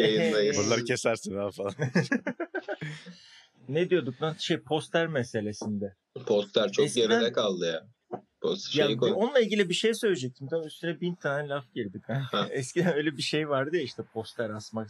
Yayındayız. 0.00 0.56
Buraları 0.58 0.84
kesersin 0.84 1.36
ha 1.36 1.50
falan. 1.50 1.74
ne 3.68 3.90
diyorduk 3.90 4.22
lan? 4.22 4.34
Şey 4.38 4.58
poster 4.60 5.06
meselesinde. 5.06 5.94
Poster 6.26 6.72
çok 6.72 6.86
Eskiden- 6.86 7.08
geride 7.20 7.32
kaldı 7.32 7.66
ya. 7.66 7.86
Poster 8.40 8.88
Ya 8.88 8.96
koy. 8.96 9.12
onunla 9.14 9.40
ilgili 9.40 9.68
bir 9.68 9.74
şey 9.74 9.94
söyleyecektim. 9.94 10.48
Tam 10.48 10.66
üstüne 10.66 11.00
bin 11.00 11.14
tane 11.14 11.48
laf 11.48 11.74
girdi. 11.74 12.00
Ha. 12.08 12.46
Eskiden 12.50 12.94
öyle 12.94 13.16
bir 13.16 13.22
şey 13.22 13.48
vardı 13.48 13.76
ya 13.76 13.82
işte 13.82 14.02
poster 14.12 14.50
asmak 14.50 14.88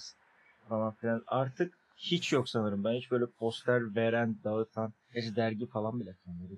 falan 0.68 0.94
filan. 0.94 1.22
Artık 1.26 1.74
hiç 1.96 2.32
yok 2.32 2.48
sanırım. 2.48 2.84
Ben 2.84 2.92
hiç 2.94 3.10
böyle 3.10 3.26
poster 3.26 3.94
veren, 3.96 4.36
dağıtan, 4.44 4.92
gerçi 5.14 5.36
dergi 5.36 5.66
falan 5.66 6.00
bile 6.00 6.16
kalmadı. 6.24 6.54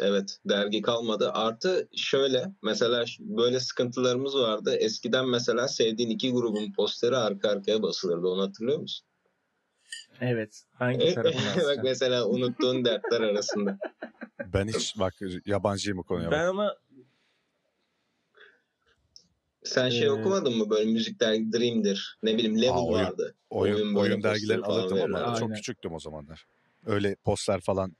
Evet 0.00 0.38
dergi 0.44 0.82
kalmadı. 0.82 1.30
Artı 1.32 1.88
şöyle 1.96 2.52
mesela 2.62 3.04
böyle 3.20 3.60
sıkıntılarımız 3.60 4.34
vardı. 4.36 4.76
Eskiden 4.76 5.28
mesela 5.28 5.68
sevdiğin 5.68 6.10
iki 6.10 6.32
grubun 6.32 6.72
posteri 6.72 7.16
arka 7.16 7.48
arkaya 7.50 7.82
basılırdı. 7.82 8.26
Onu 8.26 8.42
hatırlıyor 8.42 8.78
musun? 8.78 9.06
Evet. 10.20 10.64
Hangi 10.72 11.14
tarafını 11.14 11.42
Bak 11.46 11.56
asacağım? 11.56 11.80
mesela 11.82 12.26
unuttuğun 12.28 12.84
dertler 12.84 13.20
arasında. 13.20 13.78
Ben 14.52 14.68
hiç 14.68 14.98
bak 14.98 15.14
yabancıyım 15.46 15.98
bu 15.98 16.02
konuya. 16.04 16.30
Ben 16.30 16.40
bak. 16.40 16.48
ama 16.48 16.76
Sen 19.64 19.88
şey 19.88 20.06
Ee, 20.06 20.10
okumadın 20.10 20.56
mı 20.58 20.70
böyle 20.70 20.92
müzik 20.92 21.20
dergi 21.20 21.52
Dream'dir. 21.52 22.18
Ne 22.22 22.34
bileyim 22.34 22.62
Level 22.62 22.70
Aa, 22.74 22.86
oyun- 22.86 23.04
vardı. 23.04 23.34
Oyun, 23.50 23.74
oyun 23.74 23.94
oyun, 23.96 24.22
dergilerini 24.22 24.64
alırdım 24.64 24.98
ama 25.02 25.18
verirler. 25.18 25.34
çok 25.34 25.42
Aynen. 25.48 25.54
küçüktüm 25.56 25.92
o 25.94 25.98
zamanlar. 26.00 26.46
Öyle 26.86 27.16
poster 27.24 27.60
falan. 27.60 27.96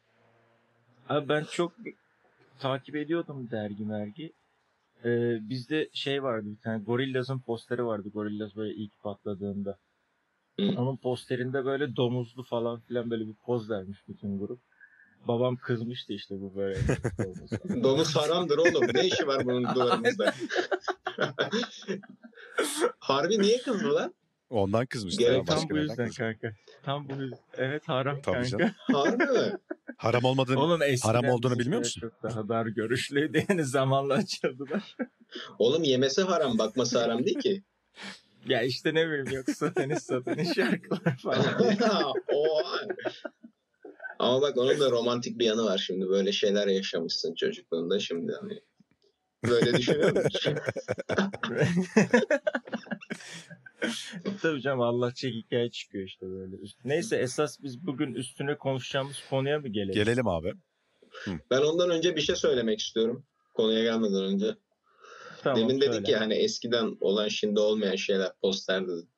Abi 1.09 1.29
ben 1.29 1.45
çok 1.45 1.73
takip 2.59 2.97
ediyordum 2.97 3.51
dergi 3.51 3.85
mergi. 3.85 4.33
Ee, 5.05 5.39
bizde 5.49 5.89
şey 5.93 6.23
vardı 6.23 6.47
bir 6.47 6.61
tane 6.63 6.85
Gorillaz'ın 6.85 7.39
posteri 7.39 7.87
vardı. 7.87 8.09
Gorillaz 8.09 8.57
böyle 8.57 8.75
ilk 8.75 9.03
patladığında. 9.03 9.79
Onun 10.59 10.97
posterinde 10.97 11.65
böyle 11.65 11.97
domuzlu 11.97 12.43
falan 12.43 12.81
filan 12.81 13.11
böyle 13.11 13.27
bir 13.27 13.35
poz 13.35 13.71
vermiş 13.71 13.99
bütün 14.09 14.39
grup. 14.39 14.61
Babam 15.29 15.57
kızmıştı 15.57 16.13
işte 16.13 16.41
bu 16.41 16.57
böyle. 16.57 16.79
domuz. 17.19 17.51
Domuz 17.85 18.17
haramdır 18.17 18.59
oğlum. 18.59 18.87
Ne 18.95 19.07
işi 19.07 19.27
var 19.27 19.45
bunun 19.45 19.75
duvarımızda? 19.75 20.35
Harbi 22.99 23.39
niye 23.39 23.59
kızdı 23.59 23.95
lan? 23.95 24.15
Ondan 24.51 24.87
kızmıştı. 24.87 25.23
Gerek 25.23 25.47
tam 25.47 25.57
başka 25.57 25.75
bu 25.75 25.79
yüzden 25.79 26.11
kanka. 26.11 26.53
Tam 26.83 27.09
bu 27.09 27.23
yüzden. 27.23 27.39
Evet 27.57 27.89
haram 27.89 28.21
Tabii 28.23 28.35
kanka. 28.35 28.49
canım. 28.49 28.71
Harbi 28.93 29.25
mi? 29.25 29.53
Haram 29.97 30.25
olmadığını 30.25 30.61
Oğlum 30.61 30.81
Haram 31.03 31.25
olduğunu 31.25 31.59
bilmiyor 31.59 31.79
musun? 31.79 32.01
Çok 32.01 32.23
daha 32.23 32.49
dar 32.49 32.67
görüşlüydü 32.67 33.45
yani 33.49 33.65
zamanla 33.65 34.15
açıldılar. 34.15 34.97
Oğlum 35.59 35.83
yemesi 35.83 36.23
haram, 36.23 36.59
bakması 36.59 36.99
haram 36.99 37.25
değil 37.25 37.39
ki. 37.39 37.63
ya 38.47 38.63
işte 38.63 38.95
ne 38.95 39.07
bileyim 39.07 39.27
yoksa 39.33 39.73
tenis 39.73 40.03
satanış 40.03 40.55
şarkılar 40.55 41.17
falan. 41.17 42.15
Ama 44.19 44.43
bak 44.43 44.59
onun 44.59 44.81
da 44.81 44.91
romantik 44.91 45.39
bir 45.39 45.45
yanı 45.45 45.65
var 45.65 45.79
şimdi. 45.79 46.09
Böyle 46.09 46.33
şeyler 46.33 46.67
yaşamışsın 46.67 47.35
çocukluğunda 47.35 47.99
şimdi 47.99 48.33
hani. 48.41 48.61
Böyle 49.51 49.75
düşünüyor 49.79 50.25
musun? 50.25 50.55
Tabii 54.43 54.61
canım 54.61 54.81
Allah 54.81 55.15
çek 55.15 55.35
hikaye 55.35 55.71
çıkıyor 55.71 56.05
işte 56.05 56.27
böyle. 56.27 56.57
Neyse 56.85 57.17
esas 57.17 57.63
biz 57.63 57.87
bugün 57.87 58.15
üstüne 58.15 58.59
konuşacağımız 58.59 59.17
konuya 59.31 59.59
mı 59.59 59.69
gelelim? 59.69 59.95
Gelelim 59.95 60.29
abi. 60.29 60.53
ben 61.51 61.61
ondan 61.61 61.91
önce 61.91 62.17
bir 62.17 62.21
şey 62.21 62.37
söylemek 62.37 62.81
istiyorum. 62.81 63.27
Konuya 63.55 63.83
gelmeden 63.83 64.25
önce. 64.25 64.55
Tamam, 65.43 65.61
Demin 65.61 65.81
dedik 65.81 65.93
söyle. 65.95 66.11
ya 66.11 66.21
hani 66.21 66.35
eskiden 66.35 66.97
olan 67.01 67.29
şimdi 67.29 67.61
olmayan 67.61 67.97
şeyler 67.97 68.33
poster 68.43 68.89
dedik. 68.89 69.09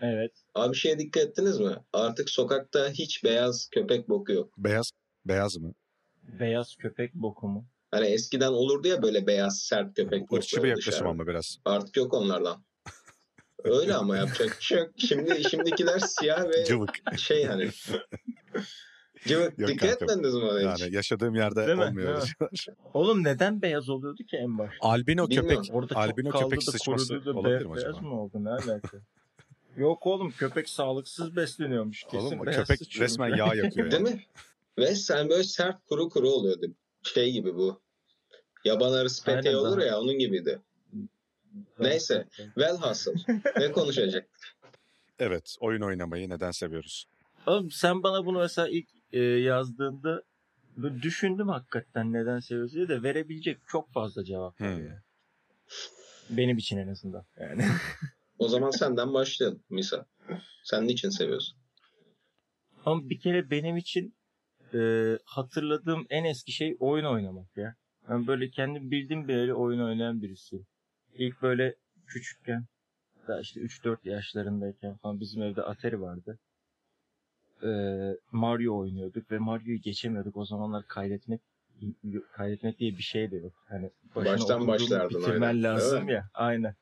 Evet. 0.00 0.32
Abi 0.54 0.76
şeye 0.76 0.98
dikkat 0.98 1.22
ettiniz 1.22 1.60
mi? 1.60 1.76
Artık 1.92 2.30
sokakta 2.30 2.90
hiç 2.90 3.24
beyaz 3.24 3.68
köpek 3.70 4.08
boku 4.08 4.32
yok. 4.32 4.54
Beyaz 4.58 4.90
beyaz 5.24 5.56
mı? 5.56 5.74
Beyaz 6.22 6.76
köpek 6.76 7.14
boku 7.14 7.48
mu? 7.48 7.66
Hani 7.90 8.06
eskiden 8.06 8.52
olurdu 8.52 8.88
ya 8.88 9.02
böyle 9.02 9.26
beyaz 9.26 9.60
sert 9.60 9.96
köpek 9.96 10.22
bokları 10.22 10.40
Uççu 10.40 10.62
bir 10.62 10.68
yaklaşım 10.68 11.06
ama 11.06 11.26
biraz. 11.26 11.58
Artık 11.64 11.96
yok 11.96 12.14
onlardan. 12.14 12.64
Öyle 13.64 13.94
ama 13.94 14.16
yapacak 14.16 14.56
bir 14.58 14.64
şey 14.64 14.78
yok. 14.78 14.90
Şimdi 14.96 15.44
şimdikiler 15.50 15.98
siyah 15.98 16.44
ve 16.48 16.64
Cıvık. 16.64 16.90
şey 17.18 17.44
hani. 17.44 17.70
Cıvık. 19.26 19.58
Yok 19.58 19.68
Dikkat 19.70 20.02
etmediniz 20.02 20.34
mi 20.34 20.44
ona 20.44 20.72
hiç? 20.74 20.80
Yani 20.82 20.94
yaşadığım 20.94 21.34
yerde 21.34 21.66
Değil 21.66 21.78
olmuyor. 21.78 22.32
Oğlum 22.94 23.24
neden 23.24 23.62
beyaz 23.62 23.88
oluyordu 23.88 24.24
ki 24.24 24.36
en 24.36 24.58
başta? 24.58 24.76
Albino 24.88 25.28
Bilmiyorum. 25.28 25.48
köpek. 25.62 25.74
Orada 25.74 25.96
Albino 25.96 26.30
köpek 26.30 26.62
sıçması 26.62 27.24
da 27.24 27.30
olabilir 27.38 27.66
mi 27.66 27.76
beyaz 27.76 27.94
acaba? 27.94 28.06
mı 28.08 28.22
oldu 28.22 28.44
ne 28.44 28.50
alaka? 28.50 28.98
Yok 29.76 30.06
oğlum 30.06 30.30
köpek 30.30 30.68
sağlıksız 30.68 31.36
besleniyormuş. 31.36 32.02
Kesin 32.02 32.26
Oğlum 32.26 32.46
beyaz 32.46 32.56
köpek 32.60 32.78
sıçıyormuş. 32.78 33.10
resmen 33.12 33.28
yağ 33.36 33.54
yakıyor. 33.54 33.90
Değil 33.90 34.02
yani. 34.04 34.14
mi? 34.14 34.24
Ve 34.78 34.94
sen 34.94 35.28
böyle 35.28 35.44
sert 35.44 35.76
kuru 35.88 36.08
kuru 36.08 36.28
oluyordu. 36.30 36.66
Şey 37.02 37.32
gibi 37.32 37.54
bu. 37.54 37.80
Yaban 38.64 38.92
arısı 38.92 39.24
peteği 39.24 39.56
olur 39.56 39.78
ya 39.78 40.00
onun 40.00 40.18
gibiydi. 40.18 40.58
Neyse. 41.80 42.28
Velhasıl. 42.56 43.14
ne 43.58 43.72
konuşacak? 43.72 44.28
Evet 45.20 45.56
oyun 45.60 45.82
oynamayı 45.82 46.28
neden 46.30 46.50
seviyoruz? 46.50 47.04
Oğlum 47.46 47.70
sen 47.70 48.02
bana 48.02 48.26
bunu 48.26 48.38
mesela 48.38 48.68
ilk 48.68 48.88
e, 49.12 49.18
yazdığında 49.22 50.22
böyle 50.76 51.02
düşündüm 51.02 51.48
hakikaten 51.48 52.12
neden 52.12 52.38
seviyorsun 52.40 52.76
diye 52.76 52.88
de 52.88 53.02
verebilecek 53.02 53.58
çok 53.68 53.92
fazla 53.92 54.24
cevap 54.24 54.60
var 54.60 54.76
Hmm. 54.76 54.86
ya. 54.86 55.02
Benim 56.30 56.58
için 56.58 56.76
en 56.76 56.88
azından 56.88 57.24
yani. 57.40 57.64
O 58.38 58.48
zaman 58.48 58.70
senden 58.70 59.14
başlayalım 59.14 59.62
Misa. 59.70 60.06
Sen 60.64 60.86
niçin 60.86 61.10
seviyorsun? 61.10 61.58
Ama 62.84 63.08
bir 63.10 63.20
kere 63.20 63.50
benim 63.50 63.76
için 63.76 64.16
e, 64.74 64.78
hatırladığım 65.24 66.06
en 66.10 66.24
eski 66.24 66.52
şey 66.52 66.76
oyun 66.80 67.04
oynamak 67.04 67.56
ya. 67.56 67.74
Ben 68.08 68.26
böyle 68.26 68.50
kendim 68.50 68.90
bildiğim 68.90 69.28
bileli 69.28 69.54
oyun 69.54 69.80
oynayan 69.80 70.22
birisiyim. 70.22 70.66
İlk 71.14 71.42
böyle 71.42 71.74
küçükken 72.06 72.64
daha 73.28 73.40
işte 73.40 73.60
3-4 73.60 73.96
yaşlarındayken 74.04 74.96
falan 74.96 75.20
bizim 75.20 75.42
evde 75.42 75.62
Atari 75.62 76.00
vardı. 76.00 76.38
E, 77.62 77.70
Mario 78.32 78.78
oynuyorduk 78.78 79.30
ve 79.30 79.38
Mario'yu 79.38 79.80
geçemiyorduk. 79.80 80.36
O 80.36 80.44
zamanlar 80.44 80.86
kaydetmek 80.86 81.40
kaydetmek 82.32 82.78
diye 82.78 82.96
bir 82.96 83.02
şey 83.02 83.30
de 83.30 83.36
yok. 83.36 83.52
Hani 83.68 83.90
Baştan 84.14 84.66
başlardın 84.66 85.18
bitirmen 85.18 85.48
aynen, 85.48 85.62
lazım 85.62 86.04
mi? 86.04 86.12
ya. 86.12 86.30
Aynen. 86.34 86.74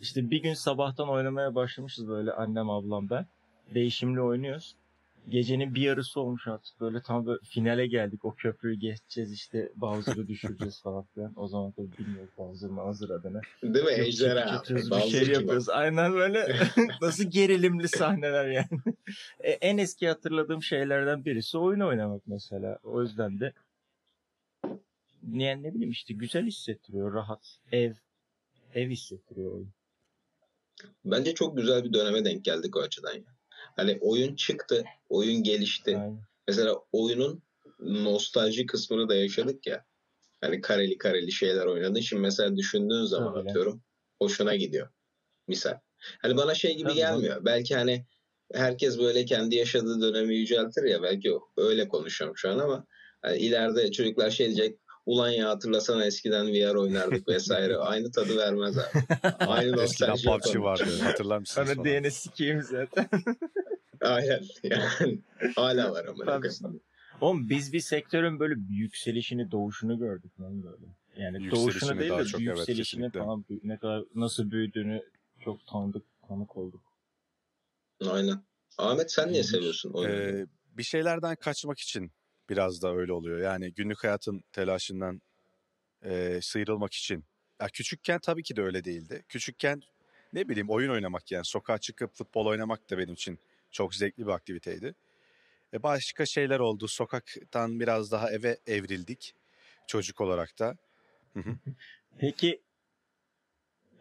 İşte 0.00 0.30
bir 0.30 0.42
gün 0.42 0.54
sabahtan 0.54 1.08
oynamaya 1.08 1.54
başlamışız 1.54 2.08
böyle 2.08 2.32
annem 2.32 2.70
ablam 2.70 3.10
ben. 3.10 3.26
Değişimli 3.74 4.20
oynuyoruz. 4.20 4.76
Gecenin 5.28 5.74
bir 5.74 5.80
yarısı 5.80 6.20
olmuş 6.20 6.48
artık 6.48 6.80
böyle 6.80 7.02
tam 7.02 7.26
böyle 7.26 7.40
finale 7.44 7.86
geldik. 7.86 8.24
O 8.24 8.34
köprüyü 8.34 8.78
geçeceğiz 8.78 9.32
işte 9.32 9.72
Bowser'ı 9.76 10.28
düşüreceğiz 10.28 10.82
falan 10.82 11.04
filan. 11.14 11.32
O 11.36 11.48
zaman 11.48 11.72
tabii 11.72 11.98
bilmiyoruz 11.98 12.30
Bowser 12.38 12.70
mı 12.70 12.80
hazır 12.80 13.10
adını. 13.10 13.40
Değil 13.62 13.84
mi? 13.84 13.92
Ejderha. 13.92 14.62
bir 14.68 15.10
şey 15.10 15.28
yapıyoruz. 15.28 15.68
Aynen 15.68 16.12
böyle 16.14 16.56
nasıl 17.02 17.24
gerilimli 17.24 17.88
sahneler 17.88 18.48
yani. 18.48 18.80
E, 19.40 19.50
en 19.50 19.78
eski 19.78 20.08
hatırladığım 20.08 20.62
şeylerden 20.62 21.24
birisi 21.24 21.58
oyun 21.58 21.80
oynamak 21.80 22.22
mesela. 22.26 22.78
O 22.82 23.02
yüzden 23.02 23.40
de 23.40 23.52
yani 25.32 25.62
ne 25.62 25.74
bileyim 25.74 25.90
işte 25.90 26.14
güzel 26.14 26.46
hissettiriyor. 26.46 27.14
Rahat. 27.14 27.58
Ev. 27.72 27.92
Ev 28.74 28.90
hissettiriyor 28.90 29.52
oyun. 29.52 29.72
Bence 31.04 31.34
çok 31.34 31.56
güzel 31.56 31.84
bir 31.84 31.92
döneme 31.92 32.24
denk 32.24 32.44
geldik 32.44 32.76
o 32.76 32.80
açıdan 32.80 33.14
ya. 33.14 33.34
Hani 33.76 33.98
oyun 34.00 34.36
çıktı, 34.36 34.84
oyun 35.08 35.42
gelişti. 35.42 35.96
Aynen. 35.96 36.20
Mesela 36.48 36.76
oyunun 36.92 37.42
nostalji 37.80 38.66
kısmını 38.66 39.08
da 39.08 39.14
yaşadık 39.14 39.66
ya. 39.66 39.84
Hani 40.40 40.60
kareli 40.60 40.98
kareli 40.98 41.32
şeyler 41.32 41.66
oynadın. 41.66 42.00
Şimdi 42.00 42.22
mesela 42.22 42.56
düşündüğün 42.56 43.04
zaman 43.04 43.34
Tabii. 43.34 43.50
atıyorum 43.50 43.82
hoşuna 44.18 44.56
gidiyor. 44.56 44.88
Misal. 45.48 45.78
Hani 46.22 46.36
bana 46.36 46.54
şey 46.54 46.76
gibi 46.76 46.88
Tabii, 46.88 46.98
gelmiyor. 46.98 47.44
Belki 47.44 47.74
hani 47.74 48.06
herkes 48.52 48.98
böyle 48.98 49.24
kendi 49.24 49.56
yaşadığı 49.56 50.00
dönemi 50.00 50.36
yüceltir 50.36 50.84
ya. 50.84 51.02
Belki 51.02 51.32
öyle 51.56 51.88
konuşuyorum 51.88 52.36
şu 52.36 52.50
an 52.50 52.58
ama 52.58 52.86
hani 53.22 53.38
ileride 53.38 53.92
çocuklar 53.92 54.30
şey 54.30 54.46
diyecek. 54.46 54.78
Ulan 55.06 55.30
ya 55.30 55.48
hatırlasana 55.48 56.06
eskiden 56.06 56.46
VR 56.46 56.74
oynardık 56.74 57.28
vesaire. 57.34 57.76
Aynı 57.76 58.12
tadı 58.12 58.36
vermez 58.36 58.78
abi. 58.78 59.04
Aynı 59.38 59.82
Eskiden 59.82 60.10
nostalji 60.10 60.24
PUBG 60.24 60.62
vardı 60.62 60.98
hatırlar 61.02 61.38
mısınız? 61.38 61.66
Sonra 61.66 61.74
falan? 61.74 61.84
diyene 61.84 62.10
sikeyim 62.10 62.62
zaten. 62.62 63.08
Aynen. 64.04 64.40
Yani 64.62 65.18
hala 65.56 65.92
var 65.92 66.04
ama. 66.04 66.40
Oğlum 67.20 67.48
biz 67.48 67.72
bir 67.72 67.80
sektörün 67.80 68.40
böyle 68.40 68.54
yükselişini, 68.70 69.50
doğuşunu 69.50 69.98
gördük 69.98 70.40
lan 70.40 70.62
böyle. 70.62 70.86
Yani 71.16 71.42
Yükselişini 71.42 71.64
doğuşunu 71.64 72.00
değil 72.00 72.10
daha 72.10 72.20
de 72.20 72.24
çok, 72.24 72.40
evet, 72.40 72.58
yükselişini 72.58 73.02
kesinlikle. 73.02 73.20
falan 73.20 73.44
ne 73.62 73.78
kadar 73.78 74.04
nasıl 74.14 74.50
büyüdüğünü 74.50 75.02
çok 75.44 75.66
tanıdık, 75.66 76.04
tanık 76.28 76.56
olduk. 76.56 76.82
Aynen. 78.10 78.44
Ahmet 78.78 79.12
sen 79.12 79.32
niye 79.32 79.42
seviyorsun 79.42 79.92
oyunu? 79.92 80.12
Ee, 80.14 80.46
bir 80.72 80.82
şeylerden 80.82 81.36
kaçmak 81.36 81.78
için 81.78 82.12
biraz 82.50 82.82
da 82.82 82.94
öyle 82.94 83.12
oluyor. 83.12 83.38
Yani 83.38 83.74
günlük 83.74 84.04
hayatın 84.04 84.44
telaşından 84.52 85.22
e, 86.02 86.38
sıyrılmak 86.42 86.92
için. 86.92 87.24
Ya 87.60 87.68
küçükken 87.72 88.18
tabii 88.18 88.42
ki 88.42 88.56
de 88.56 88.62
öyle 88.62 88.84
değildi. 88.84 89.24
Küçükken 89.28 89.82
ne 90.32 90.48
bileyim 90.48 90.70
oyun 90.70 90.90
oynamak 90.90 91.32
yani 91.32 91.44
sokağa 91.44 91.78
çıkıp 91.78 92.14
futbol 92.14 92.46
oynamak 92.46 92.90
da 92.90 92.98
benim 92.98 93.14
için 93.14 93.38
çok 93.74 93.94
zevkli 93.94 94.26
bir 94.26 94.32
aktiviteydi. 94.32 94.94
E 95.72 95.82
başka 95.82 96.26
şeyler 96.26 96.60
oldu. 96.60 96.88
Sokaktan 96.88 97.80
biraz 97.80 98.12
daha 98.12 98.30
eve 98.30 98.58
evrildik 98.66 99.34
çocuk 99.86 100.20
olarak 100.20 100.58
da. 100.58 100.76
Hı 101.34 101.40
hı. 101.40 101.56
Peki 102.18 102.62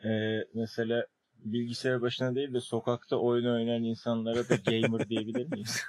e, 0.06 0.10
mesela 0.54 1.08
bilgisayar 1.46 2.02
başına 2.02 2.36
değil 2.36 2.54
de 2.54 2.62
sokakta 2.62 3.16
oyun 3.18 3.46
oynayan 3.46 3.84
insanlara 3.84 4.50
da 4.50 4.56
gamer 4.56 5.10
diyebilir 5.10 5.46
miyiz? 5.46 5.84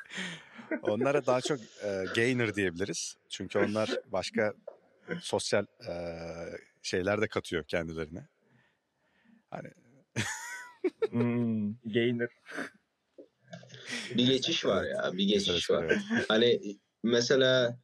Onlara 0.82 1.26
daha 1.26 1.40
çok 1.40 1.58
e, 1.60 2.04
gainer 2.16 2.54
diyebiliriz. 2.54 3.16
Çünkü 3.28 3.58
onlar 3.58 3.88
başka 4.12 4.52
sosyal 5.20 5.66
e, 5.88 5.94
şeyler 6.82 7.20
de 7.20 7.28
katıyor 7.28 7.64
kendilerine. 7.64 8.28
Hani 9.50 9.70
Hmm, 11.10 11.74
gainer. 11.84 12.28
Bir 14.16 14.26
geçiş 14.26 14.64
var 14.64 14.84
ya. 14.84 15.10
Bir 15.12 15.24
geçiş 15.24 15.70
var. 15.70 15.96
Hani 16.28 16.60
mesela 17.02 17.78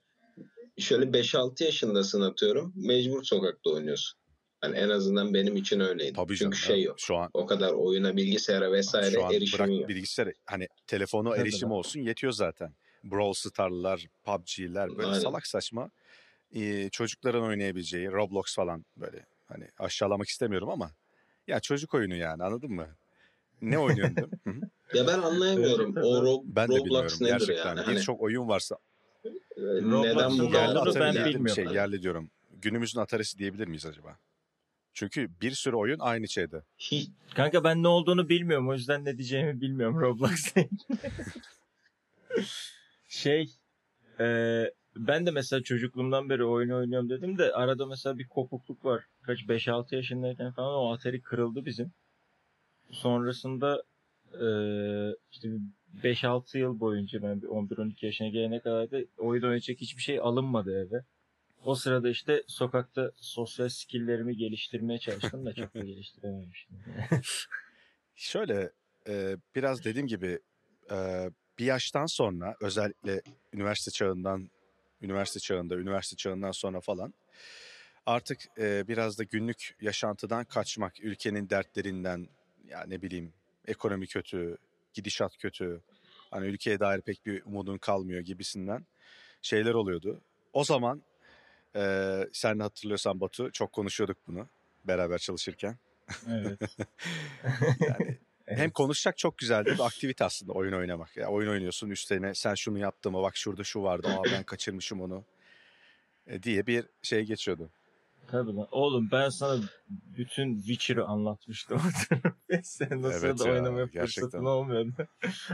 şöyle 0.79 1.05
5-6 1.05 1.65
yaşındasın 1.65 2.21
atıyorum. 2.21 2.73
Mecbur 2.77 3.25
sokakta 3.25 3.71
oynuyorsun. 3.71 4.21
Hani 4.61 4.77
en 4.77 4.89
azından 4.89 5.35
benim 5.35 5.57
için 5.57 5.81
öyleydi. 5.81 6.13
Tabii 6.13 6.37
canım. 6.37 6.53
Çünkü 6.53 6.67
şey 6.67 6.77
ya. 6.77 6.83
yok. 6.83 7.01
Şu 7.01 7.17
an 7.17 7.31
O 7.35 7.47
kadar 7.47 7.73
oyuna, 7.73 8.17
bilgisayara 8.17 8.73
vesaire 8.73 9.11
şu 9.11 9.27
an 9.27 9.35
erişimin 9.35 9.69
bırak 9.69 9.81
yok. 9.81 9.89
bilgisayar 9.89 10.33
hani 10.47 10.69
telefonu 10.87 11.31
lan. 11.31 11.71
olsun 11.71 12.01
yetiyor 12.01 12.33
zaten. 12.33 12.75
Brawl 13.05 13.49
Star'lar, 13.49 14.07
PUBG'ler 14.25 14.89
böyle 14.89 15.09
Aynen. 15.09 15.21
salak 15.21 15.47
saçma 15.47 15.91
e, 16.55 16.89
çocukların 16.89 17.43
oynayabileceği 17.43 18.13
Roblox 18.13 18.55
falan 18.55 18.85
böyle 18.97 19.27
hani 19.47 19.69
aşağılamak 19.79 20.29
istemiyorum 20.29 20.69
ama 20.69 20.91
ya 21.47 21.61
çocuk 21.61 21.95
oyunu 21.95 22.15
yani 22.15 22.45
anladın 22.45 22.73
mı? 22.73 22.97
Ne 23.63 23.79
oynuyorsun? 23.79 24.31
Ya 24.95 25.07
ben 25.07 25.19
anlayamıyorum. 25.19 25.97
O. 25.97 26.23
Rob, 26.23 26.41
ben 26.45 26.69
de 26.69 26.73
Roblox 26.73 26.85
bilmiyorum 26.85 27.09
nedir 27.21 27.31
gerçekten. 27.31 27.67
yani? 27.69 27.81
Hani, 27.81 27.97
Birçok 27.97 28.21
oyun 28.23 28.49
varsa 28.49 28.77
e, 29.25 29.31
Roblox'un 29.61 30.03
neden 30.03 30.39
bu 30.39 30.43
yerli 30.55 30.79
olduğunu 30.79 30.85
kadar 30.85 30.85
ben 30.85 30.91
Atari 30.91 30.95
popüler? 30.95 31.15
diyebilir 31.15 31.37
mi? 31.41 31.51
şey 31.51 31.57
bilmiyorum. 31.65 31.75
yerli 31.77 32.03
diyorum. 32.03 32.31
Günümüzün 32.51 33.01
Atari'si 33.01 33.39
diyebilir 33.39 33.67
miyiz 33.67 33.87
acaba? 33.87 34.19
Çünkü 34.95 35.31
bir 35.41 35.51
sürü 35.51 35.77
oyun 35.77 35.99
aynı 35.99 36.29
şeyde. 36.29 36.63
Kanka 37.35 37.65
ben 37.65 37.83
ne 37.83 37.89
olduğunu 37.89 38.29
bilmiyorum. 38.29 38.69
O 38.69 38.73
yüzden 38.73 39.05
ne 39.05 39.19
diyeceğimi 39.19 39.61
bilmiyorum 39.61 40.01
Roblox'ta. 40.01 40.61
şey 43.09 43.51
e, 44.21 44.27
ben 44.97 45.27
de 45.27 45.31
mesela 45.31 45.63
çocukluğumdan 45.63 46.29
beri 46.31 46.45
oyun 46.45 46.71
oynuyorum 46.71 47.11
dedim 47.11 47.39
de 47.39 47.53
arada 47.53 47.87
mesela 47.87 48.19
bir 48.19 48.29
kopukluk 48.29 48.85
var. 48.85 49.05
Kaç 49.23 49.39
5-6 49.41 49.95
yaşındayken 49.95 50.53
falan 50.53 50.75
o 50.75 50.93
Atari 50.93 51.23
kırıldı 51.23 51.65
bizim. 51.67 51.93
Sonrasında 52.91 53.83
e, 54.35 54.47
işte 55.33 55.49
5-6 56.03 56.59
yıl 56.59 56.81
boyunca 56.81 57.23
ben 57.23 57.43
bir 57.43 57.47
11-12 57.47 58.07
yaşına 58.07 58.29
gelene 58.29 58.61
kadar 58.61 58.91
da 58.91 58.99
oyun 59.19 59.43
oynayacak 59.43 59.81
hiçbir 59.81 60.03
şey 60.03 60.21
alınmadı 60.21 60.87
eve. 60.87 61.05
O 61.65 61.75
sırada 61.75 62.09
işte 62.09 62.43
sokakta 62.47 63.13
sosyal 63.17 63.69
skilllerimi 63.69 64.37
geliştirmeye 64.37 64.99
çalıştım 64.99 65.47
da 65.47 65.53
çok 65.55 65.75
da 65.75 65.81
geliştirememiştim. 65.81 66.79
Şöyle 68.15 68.71
biraz 69.55 69.85
dediğim 69.85 70.07
gibi 70.07 70.39
bir 71.59 71.65
yaştan 71.65 72.07
sonra 72.07 72.57
özellikle 72.61 73.23
üniversite 73.53 73.91
çağından 73.91 74.51
üniversite 75.03 75.41
çağında 75.41 75.77
üniversite 75.77 76.17
çağından 76.17 76.51
sonra 76.51 76.81
falan 76.81 77.15
artık 78.07 78.39
biraz 78.59 79.19
da 79.19 79.25
günlük 79.25 79.77
yaşantıdan 79.81 80.45
kaçmak 80.45 81.01
ülkenin 81.01 81.51
dertlerinden 81.51 82.29
ya 82.65 82.85
ne 82.87 83.03
bileyim 83.03 83.33
ekonomi 83.67 84.07
kötü 84.07 84.57
gidişat 84.95 85.37
kötü 85.37 85.81
hani 86.31 86.47
ülkeye 86.47 86.81
dair 86.81 87.01
pek 87.01 87.27
bir 87.27 87.43
umudun 87.45 87.79
kalmıyor 87.79 88.21
gibisinden 88.21 88.87
şeyler 89.43 89.75
oluyordu. 89.75 90.21
O 90.53 90.65
zaman 90.65 91.03
e, 91.77 91.83
sen 92.33 92.59
de 92.59 92.63
hatırlıyorsan 92.63 93.21
Batu 93.21 93.53
çok 93.53 93.73
konuşuyorduk 93.73 94.17
bunu 94.27 94.49
beraber 94.85 95.19
çalışırken. 95.19 95.77
evet. 96.29 96.61
Yani 97.81 98.19
hem 98.47 98.71
konuşacak 98.71 99.19
çok 99.19 99.39
güzel 99.39 99.65
bir 99.65 99.81
aktivite 99.81 100.25
aslında 100.25 100.53
oyun 100.53 100.73
oynamak. 100.73 101.17
Ya 101.17 101.29
oyun 101.29 101.51
oynuyorsun 101.51 101.91
üstüne 101.91 102.35
sen 102.35 102.55
şunu 102.55 102.79
yaptın 102.79 103.13
mı 103.13 103.23
bak 103.23 103.37
şurada 103.37 103.65
şu 103.65 103.83
vardı 103.83 104.09
aa 104.09 104.25
ben 104.25 104.43
kaçırmışım 104.43 105.01
onu 105.01 105.25
e, 106.27 106.43
diye 106.43 106.67
bir 106.67 106.87
şey 107.03 107.25
geçiyordu. 107.25 107.71
Tabii 108.29 108.57
lan. 108.57 108.67
Oğlum 108.73 109.09
ben 109.13 109.29
sana 109.29 109.61
bütün 109.89 110.57
Witcher'ı 110.59 111.05
anlatmıştım. 111.05 111.81
Sen 112.63 113.03
nasıl 113.03 113.27
Evet 113.27 113.39
da 113.39 113.49
ya, 113.49 113.55
oynamaya 113.55 113.85
gerçekten. 113.85 114.05
fırsatın 114.07 114.45
olmuyordu. 114.45 114.93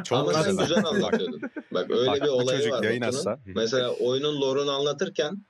Çok 0.04 0.18
Ama 0.18 0.32
sen 0.32 0.56
güzel. 0.56 0.84
anlatıyordun. 0.84 1.40
Bak 1.70 1.90
öyle 1.90 2.06
Bak, 2.06 2.20
bir 2.22 2.46
çocuk 2.56 2.72
var 2.72 2.82
yayın 2.82 3.02
Hı. 3.02 3.36
Mesela 3.46 3.90
oyunun 3.90 4.40
lore'unu 4.40 4.70
anlatırken 4.70 5.44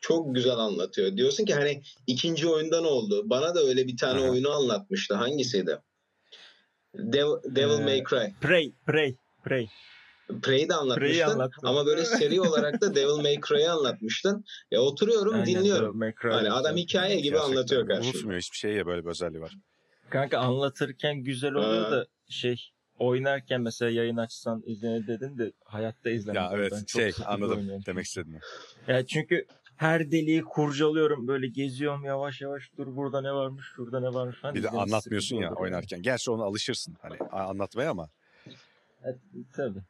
çok 0.00 0.34
güzel 0.34 0.56
anlatıyor. 0.56 1.16
Diyorsun 1.16 1.44
ki 1.44 1.54
hani 1.54 1.82
ikinci 2.06 2.48
oyunda 2.48 2.80
ne 2.80 2.86
oldu? 2.86 3.22
Bana 3.30 3.54
da 3.54 3.60
öyle 3.60 3.86
bir 3.86 3.96
tane 3.96 4.20
Aha. 4.20 4.30
oyunu 4.30 4.50
anlatmıştı. 4.50 5.14
Hangisiydi? 5.14 5.78
Devil, 6.94 7.56
Devil 7.56 7.80
Ee, 7.80 7.84
May 7.84 8.02
Cry. 8.04 8.32
Prey, 8.40 8.72
Prey, 8.86 9.16
Prey. 9.44 9.68
Prey'i 10.40 10.68
de 10.68 10.74
anlatmıştın. 10.74 11.50
ama 11.62 11.86
böyle 11.86 12.04
seri 12.04 12.40
olarak 12.40 12.80
da 12.80 12.94
Devil 12.94 13.22
May 13.22 13.40
Cry'ı 13.48 13.72
anlatmıştın. 13.72 14.44
Ya 14.70 14.80
oturuyorum 14.80 15.34
Aynen, 15.34 15.46
dinliyorum. 15.46 16.00
Hani 16.22 16.50
adam 16.50 16.76
hikaye 16.76 17.16
gibi 17.16 17.30
Gerçekten 17.30 17.50
anlatıyor 17.50 17.86
karşımda. 17.86 18.16
Unutmuyor 18.16 18.40
hiçbir 18.40 18.56
şey 18.56 18.72
ya 18.72 18.86
böyle 18.86 19.04
bir 19.04 19.10
özelliği 19.10 19.42
var. 19.42 19.56
Kanka 20.10 20.38
anlatırken 20.38 21.16
güzel 21.16 21.52
oluyor 21.52 21.90
da 21.90 22.06
şey 22.28 22.70
oynarken 22.98 23.60
mesela 23.60 23.90
yayın 23.90 24.16
açsan 24.16 24.62
izlenir 24.66 25.06
dedin 25.06 25.38
de 25.38 25.52
hayatta 25.64 26.10
izlemem. 26.10 26.42
Ya 26.42 26.50
Ben 26.52 26.56
evet 26.56 26.88
çok 26.88 27.02
şey 27.02 27.12
anladım 27.26 27.58
oynuyorum. 27.58 27.82
demek 27.86 28.06
istediğini. 28.06 28.38
Ya 28.88 29.06
çünkü 29.06 29.46
her 29.76 30.10
deliği 30.10 30.42
kurcalıyorum 30.42 31.28
böyle 31.28 31.46
geziyorum 31.46 32.04
yavaş 32.04 32.40
yavaş 32.40 32.70
dur 32.78 32.96
burada 32.96 33.20
ne 33.20 33.32
varmış 33.32 33.66
şurada 33.76 34.00
ne 34.00 34.14
varmış 34.14 34.40
falan. 34.40 34.54
Bir 34.54 34.62
de 34.62 34.68
anlatmıyorsun 34.68 35.36
ya 35.36 35.54
oynarken. 35.54 36.02
Gerçi 36.02 36.30
ona 36.30 36.42
alışırsın 36.42 36.96
hani 37.02 37.16
anlatmaya 37.30 37.90
ama. 37.90 38.08
Evet, 39.04 39.18
tabii. 39.56 39.82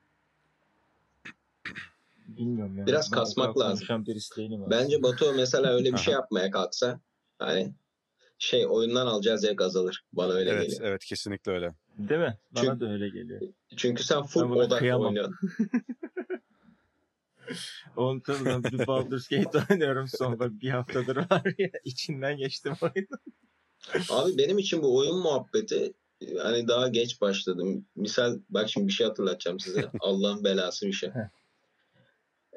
Bilmiyorum 2.29 2.79
ya. 2.79 2.87
Biraz 2.87 3.13
Ben 3.13 3.19
kasmak 3.19 3.59
lazım. 3.59 4.07
Birisi 4.07 4.37
değilim 4.37 4.65
Bence 4.71 5.03
Batu 5.03 5.33
mesela 5.37 5.71
öyle 5.73 5.93
bir 5.93 5.99
şey 5.99 6.15
yapmaya 6.15 6.51
kalksa 6.51 7.01
hani 7.39 7.75
şey 8.39 8.67
oyundan 8.67 9.07
alacağı 9.07 9.39
zevk 9.39 9.61
azalır. 9.63 10.05
Bana 10.13 10.33
öyle 10.33 10.51
evet 10.51 10.63
geliyor. 10.71 10.83
evet 10.85 11.05
kesinlikle 11.05 11.53
öyle. 11.53 11.75
Değil 11.99 12.21
mi? 12.21 12.39
Bana 12.55 12.65
Çünkü- 12.65 12.81
da 12.81 12.93
öyle 12.93 13.09
geliyor. 13.09 13.41
Çünkü 13.77 14.05
sen 14.05 14.23
full 14.23 14.43
Ben 14.43 14.51
buna 14.51 14.63
odak 14.63 14.79
kıyamam. 14.79 15.07
oynuyorsun. 15.07 15.37
Oğlum 17.97 18.21
tabii 18.21 18.45
ben 18.45 18.65
bir 18.65 18.87
Baldur's 18.87 19.29
Gate 19.29 19.65
oynuyorum 19.71 20.09
son 20.09 20.39
bak 20.39 20.51
bir 20.51 20.71
haftadır 20.71 21.17
var 21.17 21.55
ya 21.59 21.69
içinden 21.85 22.37
geçtim 22.37 22.73
oyunu. 22.83 23.07
Abi 24.11 24.39
benim 24.39 24.59
için 24.59 24.83
bu 24.83 24.97
oyun 24.97 25.19
muhabbeti 25.19 25.93
hani 26.43 26.69
daha 26.69 26.89
geç 26.89 27.21
başladım. 27.21 27.87
Misal 27.97 28.39
bak 28.51 28.69
şimdi 28.71 28.89
bir 28.89 28.93
şey 28.93 29.07
hatırlatacağım 29.07 29.61
size. 29.61 29.91
Allah'ın 30.01 30.45
belası 30.45 30.87
bir 30.87 30.93
şey. 30.93 31.11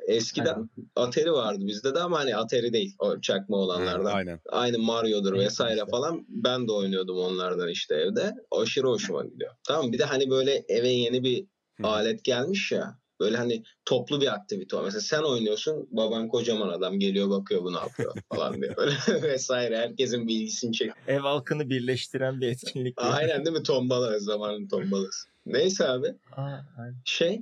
Eskiden 0.07 0.69
Atari 0.95 1.31
vardı 1.31 1.59
bizde 1.67 1.95
de 1.95 1.99
ama 1.99 2.19
hani 2.19 2.35
Atari 2.35 2.73
değil. 2.73 2.95
O 2.99 3.21
çakma 3.21 3.57
Hı, 3.57 3.61
olanlardan. 3.61 4.13
aynen. 4.13 4.39
Aynı 4.49 4.79
Mario'dur 4.79 5.33
vesaire 5.33 5.75
işte. 5.79 5.91
falan. 5.91 6.25
Ben 6.29 6.67
de 6.67 6.71
oynuyordum 6.71 7.17
onlardan 7.17 7.69
işte 7.69 7.95
evde. 7.95 8.33
Aşırı 8.51 8.87
hoşuma 8.87 9.25
gidiyor. 9.25 9.51
Tamam 9.63 9.91
bir 9.91 9.99
de 9.99 10.03
hani 10.05 10.29
böyle 10.29 10.65
eve 10.67 10.89
yeni 10.89 11.23
bir 11.23 11.45
Hı. 11.81 11.87
alet 11.87 12.23
gelmiş 12.23 12.71
ya. 12.71 12.99
Böyle 13.19 13.37
hani 13.37 13.63
toplu 13.85 14.21
bir 14.21 14.33
aktivite 14.33 14.75
o. 14.75 14.83
Mesela 14.83 15.01
sen 15.01 15.21
oynuyorsun, 15.21 15.87
baban 15.91 16.27
kocaman 16.27 16.69
adam 16.69 16.99
geliyor 16.99 17.29
bakıyor 17.29 17.63
bu 17.63 17.73
ne 17.73 17.77
yapıyor 17.77 18.13
falan 18.33 18.61
diye. 18.61 18.77
Böyle 18.77 18.91
vesaire 19.21 19.77
herkesin 19.77 20.27
bilgisini 20.27 20.73
çek. 20.73 20.91
Ev 21.07 21.19
halkını 21.19 21.69
birleştiren 21.69 22.41
bir 22.41 22.47
etkinlik. 22.47 22.93
Aynen 22.97 23.45
değil 23.45 23.57
mi? 23.57 23.63
Tombala 23.63 24.19
zamanın 24.19 24.67
tombalası. 24.67 25.27
Neyse 25.45 25.87
abi. 25.87 26.07
Aa, 26.31 26.57
aynen. 26.77 26.95
Şey 27.05 27.41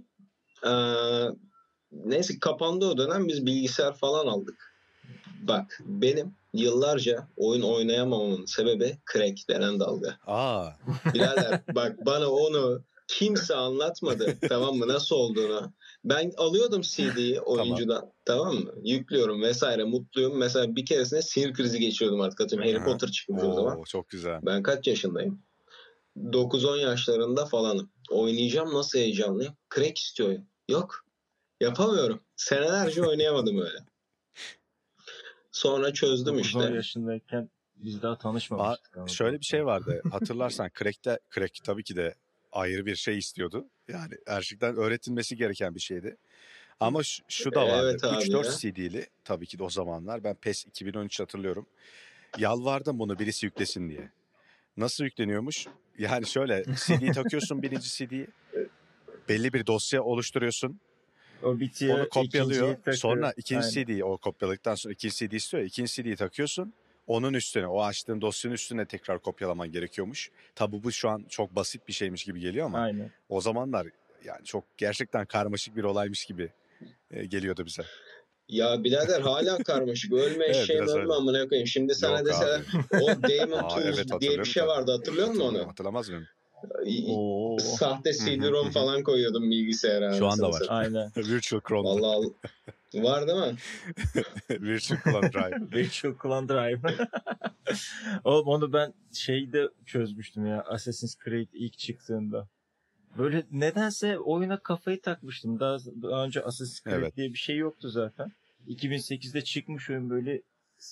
eee, 0.66 1.30
neyse 2.06 2.40
kapandı 2.40 2.86
o 2.86 2.98
dönem 2.98 3.28
biz 3.28 3.46
bilgisayar 3.46 3.98
falan 3.98 4.28
aldık. 4.28 4.74
Bak 5.42 5.80
benim 5.86 6.36
yıllarca 6.54 7.28
oyun 7.38 7.62
oynayamamamın 7.62 8.46
sebebi 8.46 8.98
crack 9.14 9.50
denen 9.50 9.80
dalga. 9.80 10.18
Aa 10.28 10.70
Birader 11.14 11.62
bak 11.76 12.06
bana 12.06 12.30
onu 12.30 12.82
kimse 13.08 13.56
anlatmadı 13.56 14.38
tamam 14.50 14.76
mı 14.76 14.88
nasıl 14.88 15.16
olduğunu. 15.16 15.74
Ben 16.06 16.32
alıyordum 16.38 16.82
CD'yi 16.82 17.42
oyuncudan 17.42 18.12
tamam. 18.26 18.56
mı? 18.56 18.74
Yüklüyorum 18.84 19.42
vesaire 19.42 19.84
mutluyum. 19.84 20.38
Mesela 20.38 20.76
bir 20.76 20.86
keresinde 20.86 21.22
sinir 21.22 21.54
krizi 21.54 21.80
geçiriyordum 21.80 22.22
artık 22.22 22.42
atıyorum. 22.42 22.70
Harry. 22.70 22.84
Potter 22.84 23.12
çıkmış 23.12 23.44
o 23.44 23.54
zaman. 23.54 23.84
çok 23.84 24.10
güzel. 24.10 24.40
Ben 24.46 24.64
kaç 24.64 24.88
yaşındayım? 24.88 25.42
9-10 26.18 26.80
yaşlarında 26.80 27.46
falanım. 27.46 27.90
Oynayacağım 28.12 28.74
nasıl 28.74 29.00
heyecanlıyım. 29.00 29.54
Crack 29.76 29.98
istiyor. 29.98 30.40
Yok. 30.70 31.06
Yapamıyorum. 31.60 32.20
Senelerce 32.36 33.04
oynayamadım 33.04 33.58
öyle. 33.60 33.78
Sonra 35.52 35.94
çözdüm 35.94 36.36
9-10 36.36 36.42
işte. 36.42 36.76
yaşındayken 36.76 37.50
Biz 37.76 38.02
daha 38.02 38.18
tanışmamıştık. 38.18 38.98
ama. 38.98 39.08
Şöyle 39.08 39.40
bir 39.40 39.46
şey 39.46 39.66
vardı. 39.66 40.02
Hatırlarsan 40.12 40.70
Crack'te 40.80 41.20
Crack 41.36 41.64
tabii 41.64 41.84
ki 41.84 41.96
de 41.96 42.16
ayrı 42.52 42.86
bir 42.86 42.96
şey 42.96 43.18
istiyordu. 43.18 43.70
Yani 43.88 44.14
gerçekten 44.28 44.76
öğretilmesi 44.76 45.36
gereken 45.36 45.76
bir 45.76 45.80
şeydi. 45.80 46.18
Ama 46.80 47.04
şu, 47.04 47.24
şu 47.28 47.54
da 47.54 47.68
vardı. 47.68 47.90
Evet 47.92 48.04
abi 48.04 48.24
3-4 48.24 48.46
ya. 48.46 48.74
CD'li 48.74 49.08
tabii 49.24 49.46
ki 49.46 49.60
de 49.60 49.64
o 49.64 49.70
zamanlar. 49.70 50.24
Ben 50.24 50.36
PES 50.36 50.66
2013 50.66 51.20
hatırlıyorum. 51.20 51.66
Yalvardım 52.38 53.00
bunu 53.00 53.20
birisi 53.20 53.46
yüklesin 53.46 53.90
diye. 53.90 54.12
Nasıl 54.78 55.04
yükleniyormuş? 55.04 55.68
Yani 55.98 56.28
şöyle 56.28 56.64
CD 56.64 57.14
takıyorsun 57.14 57.62
birinci 57.62 57.90
CD'yi. 57.90 58.28
Belli 59.30 59.54
bir 59.54 59.66
dosya 59.66 60.04
oluşturuyorsun. 60.04 60.80
O 61.44 61.60
bitiyor. 61.60 62.00
Onu 62.00 62.10
kopyalıyor. 62.10 62.78
Sonra 62.94 63.34
ikinci 63.38 63.66
Aynen. 63.66 63.86
CD'yi 63.86 64.06
o 64.06 64.18
kopyaladıktan 64.18 64.76
sonra 64.76 64.94
ikinci 64.94 65.16
CD 65.16 65.32
istiyor. 65.32 65.64
İkinci 65.64 65.94
CD'yi 65.94 66.16
takıyorsun. 66.16 66.74
Onun 67.08 67.34
üstüne, 67.34 67.68
o 67.68 67.82
açtığın 67.84 68.22
dosyanın 68.22 68.56
üstüne 68.56 68.86
tekrar 68.86 69.20
kopyalaman 69.20 69.72
gerekiyormuş. 69.72 70.32
Tabi 70.56 70.84
bu 70.84 70.92
şu 70.92 71.10
an 71.10 71.26
çok 71.30 71.56
basit 71.56 71.88
bir 71.88 71.94
şeymiş 71.94 72.24
gibi 72.24 72.40
geliyor 72.40 72.66
ama 72.66 72.80
Aynen. 72.80 73.12
o 73.30 73.42
zamanlar 73.42 73.88
yani 74.26 74.46
çok 74.46 74.64
gerçekten 74.78 75.26
karmaşık 75.26 75.76
bir 75.76 75.84
olaymış 75.84 76.26
gibi 76.26 76.50
e, 77.12 77.26
geliyordu 77.26 77.66
bize. 77.66 77.84
Ya 78.50 78.84
birader 78.84 79.22
hala 79.22 79.58
karmaşık. 79.58 80.14
Ölme 80.14 80.46
Evet, 80.54 80.70
biraz 80.70 80.96
ölme 80.96 81.14
amına 81.14 81.48
koyayım. 81.48 81.68
Şimdi 81.68 81.96
sana 81.96 82.18
Yok 82.18 82.28
deseler 82.28 82.60
abi. 82.60 83.04
o 83.04 83.08
Damon 83.08 83.70
Tools 83.70 83.86
evet, 83.86 84.22
diye 84.22 84.40
bir 84.40 84.46
şey 84.46 84.68
vardı 84.68 84.92
hatırlıyor 84.92 85.28
musun 85.28 85.42
onu? 85.42 85.68
Hatırlamaz 85.68 86.10
mıyım? 86.10 86.28
Oo. 87.08 87.60
Sahte 87.60 88.14
CD-ROM 88.14 88.72
falan 88.72 89.04
koyuyordum 89.04 89.52
bilgisayara. 89.52 90.14
Şu 90.14 90.28
anda 90.28 90.48
var. 90.48 90.52
satayım. 90.52 90.96
Aynen. 90.96 91.12
Virtual 91.18 91.62
Chrome'da. 91.68 92.02
Vallahi 92.02 92.34
var 92.94 93.28
değil 93.28 93.40
mi? 93.40 93.56
Virtual 94.62 95.00
Clone 95.04 95.34
Drive. 95.34 95.72
Virtual 95.76 96.14
Clone 96.22 96.50
Drive. 96.50 97.08
Oğlum 98.24 98.48
onu 98.48 98.74
ben 98.74 98.94
şeyde 99.14 99.70
çözmüştüm 99.86 100.46
ya. 100.46 100.62
Assassin's 100.62 101.16
Creed 101.26 101.48
ilk 101.54 101.78
çıktığında. 101.78 102.48
Böyle 103.18 103.46
nedense 103.52 104.20
oyuna 104.20 104.58
kafayı 104.58 105.02
takmıştım. 105.02 105.60
Daha, 105.60 105.78
daha 105.80 106.26
önce 106.26 106.44
Assassin's 106.44 106.84
Creed 106.84 106.96
Evet. 106.96 107.18
diye 107.18 107.30
bir 107.34 107.38
şey 107.38 107.58
yoktu 107.58 107.90
zaten. 107.90 108.32
2008'de 108.68 109.42
çıkmış 109.42 109.90
oyun 109.90 110.10
böyle 110.10 110.42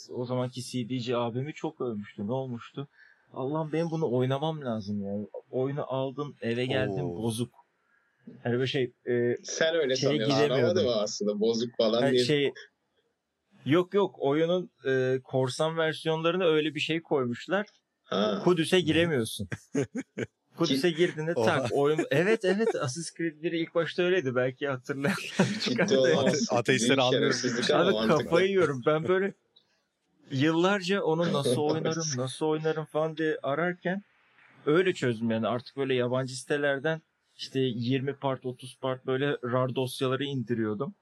o 0.10 0.26
zamanki 0.26 0.62
CD'ci 0.62 1.18
abimi 1.18 1.54
çok 1.54 1.82
övmüştü. 1.82 2.28
Ne 2.28 2.32
olmuştu? 2.32 2.88
Allah'ım 3.34 3.72
benim 3.72 3.92
bunu 3.92 4.12
oynamam 4.12 4.66
lazım 4.66 5.06
ya. 5.06 5.28
Oyunu 5.52 5.94
aldım 5.94 6.36
eve 6.42 6.66
geldim 6.66 7.06
Oo. 7.06 7.16
bozuk. 7.24 7.54
Yani 8.46 8.54
böyle 8.54 8.68
şey 8.68 8.94
e, 9.06 9.38
Sen 9.44 9.76
öyle 9.76 9.96
Şeye 9.96 10.08
sanıyorsun. 10.26 10.50
Anlamadım 10.50 10.88
aslında. 10.96 11.40
Bozuk 11.40 11.78
falan 11.78 12.02
Yani 12.02 12.12
değil. 12.12 12.26
şey 12.26 12.52
yok 13.66 13.94
yok 13.94 14.16
oyunun 14.20 14.72
e, 14.88 15.20
korsan 15.24 15.78
versiyonlarına 15.78 16.46
öyle 16.46 16.76
bir 16.76 16.80
şey 16.80 17.02
koymuşlar. 17.02 17.66
Ha. 18.04 18.42
Kudüs'e 18.44 18.80
giremiyorsun. 18.80 19.50
Kudüs'e 20.58 20.90
girdiğinde 20.92 21.34
Oha. 21.36 21.46
tak 21.46 21.70
oyun 21.74 22.00
evet 22.12 22.46
evet 22.46 22.76
Assassin's 22.76 23.14
Creed 23.18 23.44
1 23.44 23.52
ilk 23.52 23.76
başta 23.76 24.04
öyleydi 24.04 24.36
belki 24.36 24.68
hatırlayanlar 24.68 25.34
Ciddi. 25.62 25.82
Ate- 26.18 26.56
ateistleri 26.56 27.02
ama 27.02 27.18
Abi 28.02 28.08
kafayı 28.08 28.48
yiyorum. 28.48 28.82
Ben 28.86 29.08
böyle 29.08 29.34
yıllarca 30.32 31.04
onu 31.04 31.34
nasıl 31.34 31.62
oynarım, 31.62 32.04
nasıl 32.16 32.46
oynarım 32.46 32.86
falan 32.86 33.18
diye 33.18 33.38
ararken 33.44 34.04
öyle 34.66 34.94
çözdüm 34.94 35.32
yani. 35.32 35.48
Artık 35.48 35.78
böyle 35.78 35.94
yabancı 35.94 36.36
sitelerden 36.40 37.02
işte 37.36 37.60
20 37.60 38.14
part, 38.14 38.46
30 38.46 38.78
part 38.82 39.06
böyle 39.06 39.38
RAR 39.44 39.76
dosyaları 39.76 40.24
indiriyordum. 40.24 40.96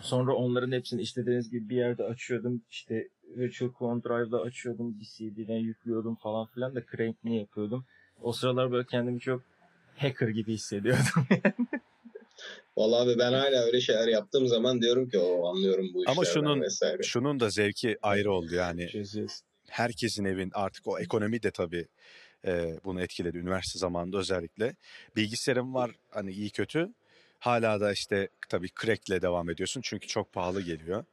Sonra 0.00 0.34
onların 0.34 0.72
hepsini 0.72 1.02
istediğiniz 1.02 1.50
gibi 1.50 1.68
bir 1.68 1.76
yerde 1.76 2.04
açıyordum. 2.04 2.62
İşte 2.70 3.08
Virtual 3.36 3.70
Clone 3.78 4.02
Drive'da 4.02 4.40
açıyordum. 4.40 5.00
DCD'den 5.00 5.58
yüklüyordum 5.58 6.14
falan 6.14 6.46
filan 6.46 6.74
da 6.74 6.82
crank'ini 6.96 7.38
yapıyordum. 7.38 7.84
O 8.22 8.32
sıralar 8.32 8.72
böyle 8.72 8.86
kendimi 8.86 9.20
çok 9.20 9.42
hacker 9.96 10.28
gibi 10.28 10.52
hissediyordum. 10.52 11.26
Vallahi 12.76 13.02
abi 13.02 13.18
ben 13.18 13.32
hala 13.32 13.62
öyle 13.64 13.80
şeyler 13.80 14.08
yaptığım 14.08 14.46
zaman 14.46 14.82
diyorum 14.82 15.08
ki 15.08 15.18
o 15.18 15.46
anlıyorum 15.46 15.90
bu 15.94 16.02
Ama 16.06 16.22
işlerden 16.22 16.40
şunun- 16.40 16.60
vesaire. 16.60 17.02
Şunun 17.02 17.40
da 17.40 17.50
zevki 17.50 17.98
ayrı 18.02 18.32
oldu 18.32 18.54
yani. 18.54 19.04
Herkesin 19.68 20.24
evin 20.24 20.50
artık 20.54 20.86
o 20.88 20.98
ekonomi 20.98 21.42
de 21.42 21.50
tabii 21.50 21.86
e, 22.46 22.78
bunu 22.84 23.02
etkiledi 23.02 23.38
üniversite 23.38 23.78
zamanında 23.78 24.18
özellikle. 24.18 24.74
Bilgisayarım 25.16 25.74
var 25.74 25.90
hani 26.10 26.32
iyi 26.32 26.50
kötü. 26.50 26.92
Hala 27.38 27.80
da 27.80 27.92
işte 27.92 28.28
tabii 28.48 28.68
crack'le 28.82 29.22
devam 29.22 29.50
ediyorsun 29.50 29.80
çünkü 29.80 30.06
çok 30.06 30.32
pahalı 30.32 30.62
geliyor. 30.62 31.04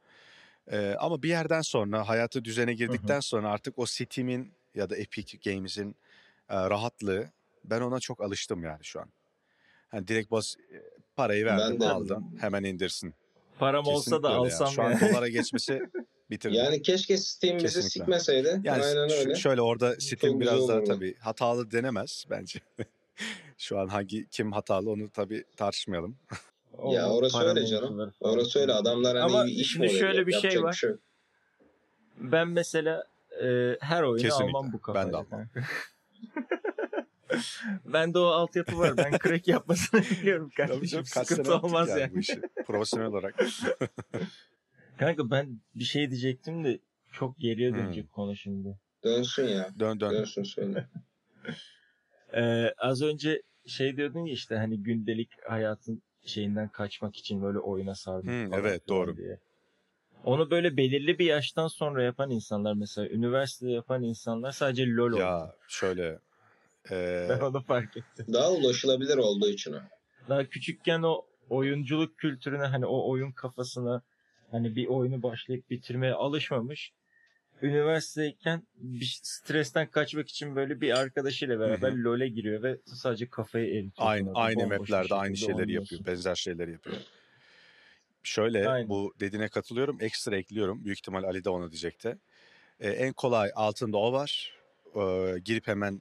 E, 0.72 0.94
ama 0.98 1.22
bir 1.22 1.28
yerden 1.28 1.60
sonra 1.60 2.08
hayatı 2.08 2.44
düzene 2.44 2.74
girdikten 2.74 3.20
sonra 3.20 3.50
artık 3.50 3.78
o 3.78 3.86
Steam'in 3.86 4.52
ya 4.74 4.90
da 4.90 4.96
Epic 4.96 5.38
Games'in 5.52 5.96
e, 6.48 6.56
rahatlığı 6.56 7.30
ben 7.64 7.80
ona 7.80 8.00
çok 8.00 8.22
alıştım 8.22 8.64
yani 8.64 8.84
şu 8.84 9.00
an. 9.00 9.08
Hani 9.88 10.08
direkt 10.08 10.30
bas 10.30 10.56
parayı 11.16 11.46
Ben 11.46 11.58
verdim 11.58 11.80
de. 11.80 11.86
aldım 11.88 12.24
hemen 12.40 12.64
indirsin. 12.64 13.14
Param 13.58 13.86
olsa 13.86 13.98
Kesinlikle 14.04 14.22
da 14.22 14.28
öyle 14.28 14.36
ya. 14.48 14.54
alsam 14.58 14.68
Şu 14.68 14.82
an 14.82 15.00
dolara 15.00 15.28
geçmesi 15.28 15.82
bitirdi. 16.30 16.56
Yani 16.56 16.82
keşke 16.82 17.16
Steam 17.16 17.56
bizi 17.56 17.66
Kesinlikle. 17.66 17.88
sikmeseydi. 17.90 18.60
Yani 18.64 18.82
Aynen 18.84 19.08
ş- 19.08 19.14
öyle. 19.14 19.34
şöyle 19.34 19.60
orada 19.62 19.94
Steam 20.00 20.32
Çok 20.32 20.40
biraz 20.40 20.68
daha 20.68 20.84
tabii 20.84 21.14
hatalı 21.18 21.70
denemez 21.70 22.24
bence. 22.30 22.60
Şu 23.58 23.78
an 23.78 23.88
hangi 23.88 24.28
kim 24.28 24.52
hatalı 24.52 24.90
onu 24.90 25.10
tabii 25.10 25.44
tartışmayalım. 25.56 26.16
Ya 26.90 27.08
orası 27.10 27.38
öyle 27.38 27.66
canım. 27.66 28.12
Orası 28.20 28.58
öyle 28.60 28.72
adamlar 28.72 29.16
hani 29.16 29.32
Ama 29.32 29.46
iş 29.46 29.72
şimdi 29.72 29.90
şöyle 29.90 30.26
bir 30.26 30.32
şey 30.32 30.40
yapacak 30.42 30.64
var. 30.64 30.72
şey. 30.72 30.90
Ben 32.18 32.48
mesela 32.48 33.04
e, 33.42 33.76
her 33.80 34.02
oyunu 34.02 34.22
Kesinlikle. 34.22 34.44
almam 34.58 34.72
bu 34.72 34.80
kafayla. 34.80 35.06
Ben 35.06 35.12
de 35.12 35.16
almam. 35.34 35.46
Bende 37.84 38.18
o 38.18 38.24
altyapı 38.24 38.78
var. 38.78 38.96
Ben 38.96 39.12
crack 39.22 39.48
yapmasını 39.48 40.00
biliyorum 40.10 40.50
Tabii 40.56 40.68
kardeşim. 40.68 40.86
canım, 40.86 41.04
kaç 41.14 41.26
sene 41.28 41.36
Sıkıntı 41.44 41.66
olmaz 41.66 41.88
yani 41.88 42.00
yani. 42.00 42.14
bu 42.14 42.18
işi. 42.18 42.40
Profesyonel 42.66 43.06
olarak. 43.08 43.34
Kanka 44.98 45.30
ben 45.30 45.60
bir 45.74 45.84
şey 45.84 46.10
diyecektim 46.10 46.64
de 46.64 46.78
çok 47.12 47.38
geriye 47.38 47.70
Hmm. 47.70 47.78
dönecek 47.78 48.12
konu 48.12 48.36
şimdi. 48.36 48.78
Dönsün 49.04 49.46
ya. 49.48 49.68
Dön 49.78 50.00
dön. 50.00 50.10
Dönsün 50.10 50.42
söyle. 50.42 50.86
Ee, 52.36 52.74
az 52.78 53.02
önce 53.02 53.42
şey 53.66 53.96
diyordun 53.96 54.24
ya 54.26 54.32
işte 54.32 54.56
hani 54.56 54.82
gündelik 54.82 55.30
hayatın 55.48 56.02
şeyinden 56.26 56.68
kaçmak 56.68 57.16
için 57.16 57.42
böyle 57.42 57.58
oyuna 57.58 57.94
sardım. 57.94 58.28
Hmm, 58.28 58.54
evet, 58.54 58.88
doğru. 58.88 59.16
Diye. 59.16 59.38
Onu 60.24 60.50
böyle 60.50 60.76
belirli 60.76 61.18
bir 61.18 61.24
yaştan 61.26 61.68
sonra 61.68 62.02
yapan 62.02 62.30
insanlar 62.30 62.74
mesela 62.74 63.08
üniversitede 63.08 63.70
yapan 63.70 64.02
insanlar 64.02 64.52
sadece 64.52 64.86
LoL 64.86 65.02
oynuyor. 65.04 65.20
Ya 65.28 65.54
şöyle 65.68 66.18
e, 66.90 67.26
Ben 67.30 67.40
onu 67.40 67.60
fark 67.62 67.96
ettim. 67.96 68.26
Daha 68.32 68.52
ulaşılabilir 68.52 69.16
olduğu 69.16 69.48
için 69.48 69.72
o. 69.72 69.78
Daha 70.28 70.44
küçükken 70.44 71.02
o 71.02 71.24
oyunculuk 71.50 72.18
kültürüne 72.18 72.64
hani 72.64 72.86
o 72.86 73.10
oyun 73.10 73.32
kafasına 73.32 74.02
hani 74.50 74.76
bir 74.76 74.86
oyunu 74.86 75.22
başlayıp 75.22 75.70
bitirmeye 75.70 76.12
alışmamış. 76.12 76.92
Üniversiteyken 77.62 78.62
bir 78.76 79.18
stresten 79.22 79.86
kaçmak 79.90 80.28
için 80.28 80.56
böyle 80.56 80.80
bir 80.80 80.98
arkadaşıyla 80.98 81.60
beraber 81.60 81.92
LoL'e 81.92 82.28
giriyor 82.28 82.62
ve 82.62 82.78
sadece 82.86 83.28
kafayı 83.28 83.66
eritiyor. 83.66 84.08
aynı 84.08 84.30
aynı 84.34 84.60
Bomboş 84.60 84.78
maplerde 84.78 85.14
aynı 85.14 85.36
şeyleri 85.36 85.56
oynuyorsun. 85.60 85.96
yapıyor. 85.96 86.14
Benzer 86.14 86.34
şeyleri 86.34 86.72
yapıyor. 86.72 86.96
Şöyle 88.22 88.68
Aynen. 88.68 88.88
bu 88.88 89.14
dediğine 89.20 89.48
katılıyorum. 89.48 89.98
Ekstra 90.00 90.36
ekliyorum. 90.36 90.84
Büyük 90.84 90.98
ihtimal 90.98 91.24
Ali 91.24 91.44
de 91.44 91.50
ona 91.50 91.70
diyecekti. 91.70 92.18
E, 92.80 92.90
en 92.90 93.12
kolay 93.12 93.50
altında 93.54 93.96
o 93.96 94.12
var. 94.12 94.58
E, 94.96 95.34
girip 95.44 95.68
hemen 95.68 96.00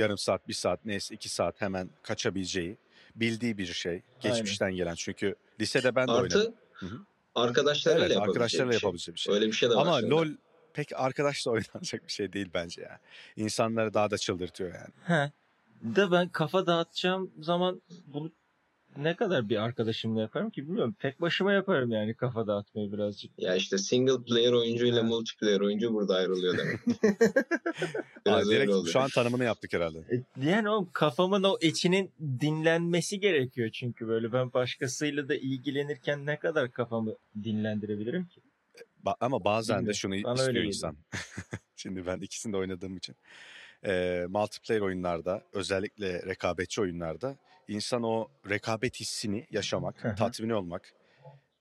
yarım 0.00 0.18
saat, 0.18 0.48
bir 0.48 0.54
saat 0.54 0.84
neyse 0.84 1.14
iki 1.14 1.28
saat 1.28 1.60
hemen 1.60 1.90
kaçabileceği 2.02 2.76
bildiği 3.16 3.58
bir 3.58 3.66
şey. 3.66 4.02
Geçmişten 4.20 4.72
gelen. 4.72 4.94
Çünkü 4.94 5.34
lisede 5.60 5.94
ben 5.94 6.08
de 6.08 6.12
oynadım. 6.12 6.40
Artı 6.40 6.54
Hı 6.72 6.86
hı. 6.86 6.98
arkadaşlarıyla 7.34 8.06
Evet 8.06 8.14
yapabileceği 8.16 8.34
arkadaşlarla 8.34 8.70
bir 8.72 8.78
şey. 8.78 8.86
yapabileceği 8.86 9.14
bir 9.14 9.20
şey. 9.20 9.34
Öyle 9.34 9.46
bir 9.46 9.52
şey 9.52 9.70
de 9.70 9.74
var. 9.74 9.86
Ama 9.86 10.00
şimdi. 10.00 10.10
LoL 10.10 10.28
pek 10.74 10.92
arkadaşla 10.94 11.50
oynanacak 11.50 12.06
bir 12.06 12.12
şey 12.12 12.32
değil 12.32 12.50
bence 12.54 12.82
ya. 12.82 12.98
İnsanları 13.36 13.94
daha 13.94 14.10
da 14.10 14.18
çıldırtıyor 14.18 14.74
yani. 14.74 14.92
He. 15.04 15.32
De 15.82 16.10
ben 16.10 16.28
kafa 16.28 16.66
dağıtacağım 16.66 17.30
zaman 17.40 17.82
bunu 18.06 18.32
ne 18.96 19.16
kadar 19.16 19.48
bir 19.48 19.56
arkadaşımla 19.56 20.20
yaparım 20.20 20.50
ki 20.50 20.62
bilmiyorum. 20.62 20.96
Tek 20.98 21.20
başıma 21.20 21.52
yaparım 21.52 21.90
yani 21.90 22.14
kafa 22.14 22.46
dağıtmayı 22.46 22.92
birazcık. 22.92 23.30
Ya 23.38 23.54
işte 23.54 23.78
single 23.78 24.24
player 24.24 24.52
oyuncu 24.52 24.86
ile 24.86 25.02
multiplayer 25.02 25.60
oyuncu 25.60 25.94
burada 25.94 26.14
ayrılıyor 26.14 26.58
demek. 26.58 26.78
Aa, 27.06 28.26
Biraz 28.26 28.50
öyle 28.50 28.66
direkt 28.68 28.88
şu 28.88 29.00
an 29.00 29.08
tanımını 29.14 29.44
yaptık 29.44 29.72
herhalde. 29.72 29.98
E, 29.98 30.22
Yani 30.50 30.70
o 30.70 30.88
kafamın 30.92 31.42
o 31.42 31.58
içinin 31.60 32.10
dinlenmesi 32.40 33.20
gerekiyor 33.20 33.70
çünkü 33.70 34.08
böyle 34.08 34.32
ben 34.32 34.52
başkasıyla 34.52 35.28
da 35.28 35.34
ilgilenirken 35.34 36.26
ne 36.26 36.38
kadar 36.38 36.70
kafamı 36.70 37.14
dinlendirebilirim 37.44 38.26
ki? 38.26 38.40
Ba- 39.06 39.16
ama 39.20 39.44
bazen 39.44 39.74
de 39.76 39.78
Bilmiyorum. 39.78 39.94
şunu 39.94 40.24
Bana 40.24 40.34
istiyor 40.42 40.64
insan. 40.64 40.96
Şimdi 41.76 42.06
ben 42.06 42.20
ikisini 42.20 42.52
de 42.52 42.56
oynadığım 42.56 42.96
için. 42.96 43.16
Ee, 43.86 44.26
multiplayer 44.28 44.80
oyunlarda 44.80 45.42
özellikle 45.52 46.26
rekabetçi 46.26 46.80
oyunlarda 46.80 47.36
insan 47.68 48.02
o 48.02 48.28
rekabet 48.50 49.00
hissini 49.00 49.46
yaşamak, 49.50 50.04
Hı 50.04 50.08
hı. 50.08 50.14
tatmin 50.14 50.50
olmak 50.50 50.94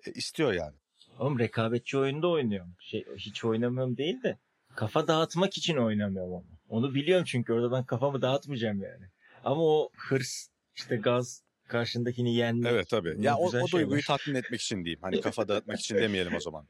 e, 0.08 0.12
istiyor 0.12 0.54
yani. 0.54 0.76
Oğlum 1.20 1.40
rekabetçi 1.40 1.98
oyunda 1.98 2.28
oynuyorum. 2.28 2.76
Şey, 2.80 3.06
hiç 3.18 3.46
oynamıyorum 3.46 3.98
değil 3.98 4.24
de 4.24 4.38
kafa 4.76 5.08
dağıtmak 5.08 5.58
için 5.58 5.78
oynamıyorum 5.78 6.34
ama. 6.34 6.44
Onu 6.70 6.96
biliyorum 6.96 7.26
çünkü 7.26 7.54
orada 7.54 7.72
ben 7.72 7.84
kafamı 7.84 8.22
dağıtmayacağım 8.22 8.82
yani. 8.82 9.06
Ama 9.44 9.62
o 9.62 9.90
hırs, 9.98 10.48
işte 10.76 10.96
gaz, 10.96 11.44
karşındakini 11.68 12.36
yenmek. 12.36 12.72
Evet 12.72 12.90
tabii. 12.90 13.16
Ya 13.20 13.38
o, 13.38 13.48
o 13.48 13.72
duyguyu 13.72 14.02
tatmin 14.02 14.36
etmek 14.36 14.62
için 14.62 14.86
diyeyim. 14.86 15.00
Hani 15.02 15.22
kafa 15.22 15.48
dağıtmak 15.48 15.80
için 15.80 15.96
demeyelim 16.02 16.36
o 16.36 16.40
zaman. 16.40 16.66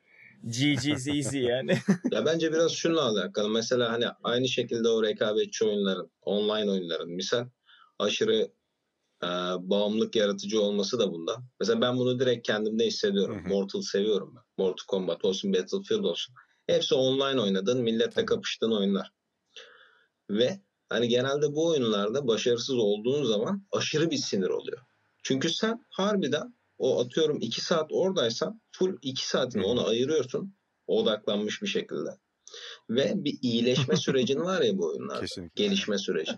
Easy 1.11 1.37
yani. 1.37 1.77
Ya 2.11 2.25
bence 2.25 2.53
biraz 2.53 2.71
şununla 2.71 3.01
alakalı. 3.01 3.49
Mesela 3.49 3.91
hani 3.91 4.05
aynı 4.23 4.47
şekilde 4.47 4.89
o 4.89 5.03
rekabetçi 5.03 5.65
oyunların, 5.65 6.11
online 6.21 6.71
oyunların 6.71 7.09
misal 7.09 7.45
aşırı 7.99 8.51
e, 9.23 9.27
bağımlılık 9.59 10.15
yaratıcı 10.15 10.61
olması 10.61 10.99
da 10.99 11.13
bundan. 11.13 11.43
Mesela 11.59 11.81
ben 11.81 11.97
bunu 11.97 12.19
direkt 12.19 12.47
kendimde 12.47 12.85
hissediyorum. 12.85 13.39
Hı 13.39 13.49
hı. 13.49 13.53
Mortal 13.53 13.81
seviyorum 13.81 14.33
ben. 14.35 14.43
Mortal 14.65 14.85
Kombat 14.87 15.25
olsun, 15.25 15.53
Battlefield 15.53 16.03
olsun. 16.03 16.35
Hepsi 16.67 16.95
online 16.95 17.41
oynadığın, 17.41 17.81
milletle 17.81 18.25
kapıştığın 18.25 18.71
oyunlar. 18.71 19.11
Ve 20.29 20.59
hani 20.89 21.07
genelde 21.07 21.55
bu 21.55 21.67
oyunlarda 21.67 22.27
başarısız 22.27 22.75
olduğun 22.75 23.23
zaman 23.23 23.67
aşırı 23.71 24.11
bir 24.11 24.17
sinir 24.17 24.49
oluyor. 24.49 24.79
Çünkü 25.23 25.49
sen 25.49 25.85
harbiden 25.89 26.58
o 26.79 27.01
atıyorum 27.01 27.37
2 27.41 27.61
saat 27.61 27.91
oradaysan 27.91 28.61
full 28.71 28.97
2 29.01 29.27
saatini 29.27 29.65
ona 29.65 29.83
ayırıyorsun. 29.85 30.55
Odaklanmış 30.87 31.61
bir 31.61 31.67
şekilde. 31.67 32.09
Ve 32.89 33.13
bir 33.15 33.37
iyileşme 33.41 33.95
sürecin 33.95 34.39
var 34.39 34.61
ya 34.61 34.77
bu 34.77 34.87
oyunlarda. 34.87 35.21
Kesinlikle. 35.21 35.63
Gelişme 35.63 35.97
süreci. 35.97 36.31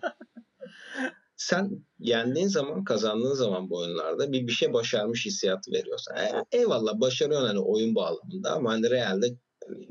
Sen 1.35 1.85
yendiğin 1.99 2.47
zaman, 2.47 2.83
kazandığın 2.83 3.33
zaman 3.33 3.69
bu 3.69 3.77
oyunlarda 3.77 4.31
bir 4.31 4.47
bir 4.47 4.51
şey 4.51 4.73
başarmış 4.73 5.25
hissiyatı 5.25 5.71
veriyorsun. 5.71 6.15
E, 6.15 6.45
eyvallah 6.51 6.99
başarıyorsun 6.99 7.47
hani 7.47 7.59
oyun 7.59 7.95
bağlamında 7.95 8.51
ama 8.51 8.71
hani 8.71 8.89
realde 8.89 9.27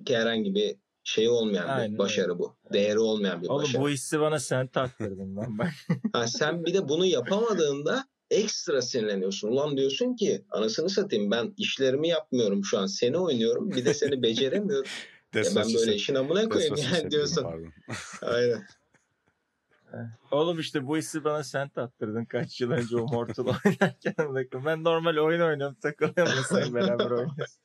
herhangi 0.08 0.54
bir 0.54 0.76
şey 1.04 1.28
olmayan 1.28 1.68
Aynen 1.68 1.92
bir 1.92 1.98
başarı 1.98 2.38
bu. 2.38 2.56
Değeri 2.72 2.98
olmayan 2.98 3.42
bir 3.42 3.48
Oğlum 3.48 3.62
başarı. 3.62 3.82
bu 3.82 3.88
hissi 3.88 4.20
bana 4.20 4.38
sen 4.38 4.66
taktırdın 4.66 5.36
lan 5.36 5.58
bak. 5.58 5.70
Ha, 6.12 6.26
sen 6.26 6.64
bir 6.64 6.74
de 6.74 6.88
bunu 6.88 7.06
yapamadığında 7.06 8.04
ekstra 8.30 8.82
sinirleniyorsun. 8.82 9.48
Ulan 9.48 9.76
diyorsun 9.76 10.16
ki 10.16 10.44
anasını 10.50 10.90
satayım 10.90 11.30
ben 11.30 11.54
işlerimi 11.56 12.08
yapmıyorum 12.08 12.64
şu 12.64 12.78
an. 12.78 12.86
Seni 12.86 13.18
oynuyorum 13.18 13.70
bir 13.70 13.84
de 13.84 13.94
seni 13.94 14.22
beceremiyorum. 14.22 14.90
Ya 15.34 15.42
ben 15.56 15.74
böyle 15.74 15.94
işin 15.94 16.14
amına 16.14 16.48
koyayım 16.48 16.76
yani 16.92 17.10
diyorsun. 17.10 17.42
pardon. 17.42 17.72
Aynen. 18.22 18.66
Oğlum 20.30 20.60
işte 20.60 20.86
bu 20.86 20.96
hissi 20.96 21.24
bana 21.24 21.44
sen 21.44 21.68
tattırdın 21.68 22.24
kaç 22.24 22.60
yıl 22.60 22.70
önce 22.70 22.96
o 22.96 23.06
Mortal 23.06 23.46
oynarken. 23.46 24.64
Ben 24.66 24.84
normal 24.84 25.16
oyun 25.16 25.40
oynuyorum 25.40 25.76
takılıyorum 25.82 26.36
da 26.36 26.42
sen 26.42 26.74
beraber 26.74 27.10
oynuyorsun. 27.10 27.60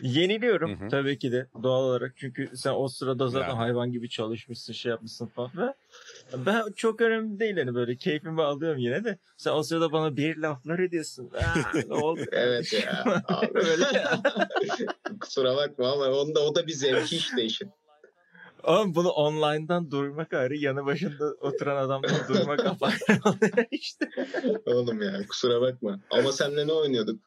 Yeniliyorum 0.00 0.80
Hı 0.80 0.84
hı. 0.84 0.88
tabii 0.88 1.18
ki 1.18 1.32
de 1.32 1.46
doğal 1.62 1.82
olarak. 1.82 2.12
Çünkü 2.16 2.50
sen 2.54 2.72
o 2.76 2.88
sırada 2.88 3.28
zaten 3.28 3.48
Yani. 3.48 3.56
hayvan 3.56 3.92
gibi 3.92 4.08
çalışmışsın 4.08 4.72
şey 4.72 4.90
yapmışsın 4.90 5.26
falan. 5.26 5.50
Ve 5.56 5.74
ben 6.36 6.72
çok 6.76 7.00
önemli 7.00 7.38
değil 7.38 7.56
hani 7.56 7.74
böyle 7.74 7.96
keyfimi 7.96 8.42
alıyorum 8.42 8.78
yine 8.78 9.04
de. 9.04 9.18
Sen 9.36 9.50
o 9.52 9.62
sırada 9.62 9.92
bana 9.92 10.16
bir 10.16 10.36
laflar 10.36 10.78
ediyorsun. 10.78 11.30
Aa, 11.34 11.78
ne 11.88 11.94
oldu? 11.94 12.20
Evet 12.32 12.72
ya. 12.72 13.22
Abi. 13.28 13.54
Böyle. 13.54 13.84
Kusura 15.20 15.56
bakma 15.56 15.92
ama 15.92 16.04
onda 16.04 16.40
o 16.40 16.54
da 16.54 16.66
bir 16.66 16.72
zevki 16.72 17.16
işte 17.16 17.42
işin. 17.42 17.70
Oğlum 18.62 18.94
bunu 18.94 19.08
online'dan 19.08 19.90
duymak 19.90 20.32
ayrı 20.34 20.56
yanı 20.56 20.86
başında 20.86 21.24
oturan 21.40 21.76
adamdan 21.76 22.28
duymak 22.28 22.60
apayrı 22.66 23.20
oluyor 23.24 23.66
işte. 23.70 24.10
Oğlum 24.66 25.02
ya 25.02 25.26
kusura 25.28 25.60
bakma. 25.60 26.00
Ama 26.10 26.32
seninle 26.32 26.66
ne 26.66 26.72
oynuyorduk? 26.72 27.20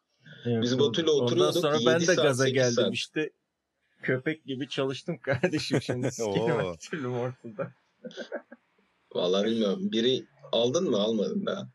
Biz 0.45 0.71
Evet, 0.73 0.79
Batu'yla 0.79 1.11
Ondan 1.11 1.25
oturuyorduk, 1.25 1.61
sonra 1.61 1.75
yedi 1.75 1.85
ben 1.85 1.99
de 1.99 2.05
saat, 2.05 2.17
gaza 2.17 2.49
geldim 2.49 2.73
saat. 2.73 2.93
işte. 2.93 3.29
Köpek 4.01 4.45
gibi 4.45 4.69
çalıştım 4.69 5.17
kardeşim 5.17 5.81
şimdi. 5.81 6.11
Sikeyim 6.11 6.51
Oo. 6.51 6.75
Vallahi 9.15 9.45
bilmiyorum. 9.45 9.91
Biri 9.91 10.25
aldın 10.51 10.89
mı 10.89 10.97
almadın 10.97 11.45
da. 11.45 11.69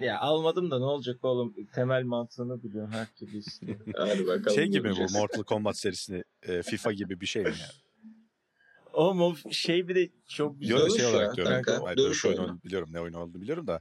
Ya 0.00 0.20
almadım 0.20 0.70
da 0.70 0.78
ne 0.78 0.84
olacak 0.84 1.24
oğlum? 1.24 1.54
Temel 1.74 2.02
mantığını 2.02 2.62
biliyorum 2.62 2.90
her 2.92 3.06
türlü 3.14 3.38
istiyorum. 3.38 3.86
Hadi 3.96 4.26
bakalım. 4.26 4.54
Şey 4.54 4.66
gibi 4.66 4.78
bu 4.78 4.82
göreceğiz. 4.82 5.14
Mortal 5.14 5.42
Kombat 5.42 5.76
serisini 5.76 6.24
e, 6.42 6.62
FIFA 6.62 6.92
gibi 6.92 7.20
bir 7.20 7.26
şey 7.26 7.42
mi 7.42 7.48
yani? 7.48 7.60
Oğlum 8.92 9.22
o 9.22 9.34
şey 9.50 9.88
bir 9.88 9.94
de 9.94 10.08
çok 10.28 10.60
güzel. 10.60 10.76
Yok 10.76 10.90
şey 10.90 11.04
ya, 11.04 11.10
olarak 11.10 11.36
diyorum. 11.36 11.62
kanka, 11.62 11.96
dövüş 11.96 11.98
dövüş 11.98 12.24
oyunu 12.24 12.60
biliyorum. 12.64 12.88
Ne 12.92 13.00
oyunu 13.00 13.18
olduğunu 13.18 13.42
biliyorum 13.42 13.66
da. 13.66 13.80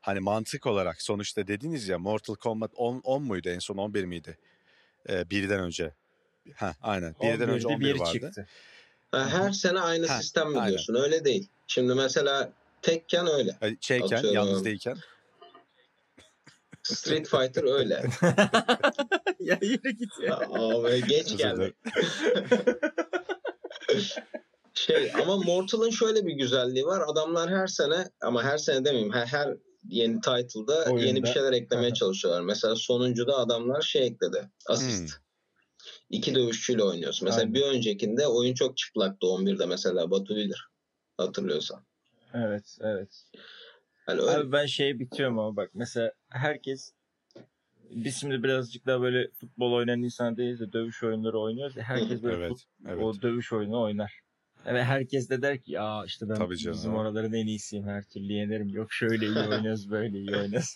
Hani 0.00 0.20
mantık 0.20 0.66
olarak 0.66 1.02
sonuçta 1.02 1.46
dediniz 1.46 1.88
ya 1.88 1.98
Mortal 1.98 2.34
Kombat 2.34 2.70
10, 2.76 3.00
10 3.04 3.22
muydu 3.22 3.48
en 3.48 3.58
son 3.58 3.76
11 3.76 4.04
miydi? 4.04 4.38
Ee, 5.08 5.30
birden 5.30 5.60
önce. 5.60 5.94
Ha 6.54 6.74
aynen. 6.82 7.14
Birden 7.22 7.48
önce 7.48 7.68
11'de 7.68 7.74
11 7.74 7.86
biri 7.86 8.00
vardı. 8.00 8.12
çıktı. 8.12 8.46
Her 9.12 9.52
sene 9.52 9.80
aynı 9.80 10.06
Ha, 10.06 10.18
sistem 10.22 10.50
mi 10.50 10.58
aynen. 10.58 10.68
diyorsun? 10.68 10.94
Öyle 10.94 11.24
değil. 11.24 11.48
Şimdi 11.66 11.94
mesela 11.94 12.52
tekken 12.82 13.26
öyle. 13.26 13.58
Şeyken 13.80 14.04
Atıyorum. 14.16 14.34
yalnız 14.34 14.64
değilken. 14.64 14.96
Street 16.82 17.28
Fighter 17.28 17.64
öyle. 17.78 17.94
ya 19.40 19.58
yürü 19.62 19.90
git 19.90 20.12
ya. 20.22 20.36
Abi 20.36 21.06
geç 21.08 21.36
geldi. 21.36 21.74
Şey 24.74 25.12
ama 25.22 25.36
Mortal'ın 25.36 25.90
şöyle 25.90 26.26
bir 26.26 26.32
güzelliği 26.32 26.84
var. 26.86 27.02
Adamlar 27.06 27.50
her 27.50 27.66
sene 27.66 28.08
ama 28.20 28.42
her 28.44 28.58
sene 28.58 28.84
demeyeyim 28.84 29.12
her, 29.12 29.26
her 29.26 29.56
yeni 29.88 30.20
title'da 30.20 30.84
Oyunda. 30.84 31.04
yeni 31.06 31.22
bir 31.22 31.28
şeyler 31.28 31.52
eklemeye 31.52 31.94
çalışıyorlar. 31.94 32.42
Mesela 32.42 32.76
sonuncuda 32.76 33.36
adamlar 33.36 33.82
şey 33.82 34.06
ekledi. 34.06 34.50
Asist. 34.66 35.00
Hmm. 35.14 35.22
İki 36.10 36.34
dövüşçüyle 36.34 36.82
oynuyorsun. 36.82 37.26
Mesela 37.26 37.40
Aynen. 37.42 37.54
bir 37.54 37.62
öncekinde 37.62 38.26
oyun 38.26 38.54
çok 38.54 38.76
çıplaktı 38.76 39.26
11'de 39.26 39.66
mesela 39.66 40.10
Batu 40.10 40.36
bilir. 40.36 40.68
Hatırlıyorsan. 41.16 41.84
Evet 42.34 42.78
evet. 42.80 43.24
Hani 44.06 44.20
öyle 44.20 44.30
Abi 44.30 44.52
ben 44.52 44.66
şeye 44.66 44.98
bitiyorum 44.98 45.38
ama 45.38 45.56
bak 45.56 45.70
mesela 45.74 46.12
herkes 46.28 46.92
biz 47.90 48.16
şimdi 48.20 48.42
birazcık 48.42 48.86
daha 48.86 49.00
böyle 49.00 49.30
futbol 49.40 49.72
oynayan 49.72 50.02
insan 50.02 50.36
değiliz 50.36 50.60
de 50.60 50.72
dövüş 50.72 51.02
oyunları 51.02 51.40
oynuyoruz. 51.40 51.76
Herkes 51.76 52.22
böyle 52.22 52.36
Evet. 52.36 52.50
fut- 52.52 52.66
Evet. 52.88 53.02
o 53.02 53.22
dövüş 53.22 53.52
oyunu 53.52 53.82
oynar. 53.82 54.20
Ve 54.66 54.84
herkes 54.84 55.30
de 55.30 55.42
der 55.42 55.58
ki 55.62 55.72
ya 55.72 56.02
işte 56.06 56.28
ben 56.28 56.34
Tabii 56.34 56.56
canım, 56.56 56.76
bizim 56.76 56.90
evet. 56.90 57.00
oraların 57.00 57.32
en 57.32 57.46
iyisiyim 57.46 57.86
her 57.86 58.02
türlü 58.04 58.32
yenerim. 58.32 58.68
Yok 58.68 58.92
şöyle 58.92 59.26
iyi 59.26 59.38
oynuyoruz 59.38 59.90
böyle 59.90 60.18
iyi 60.18 60.36
oynuyoruz. 60.36 60.74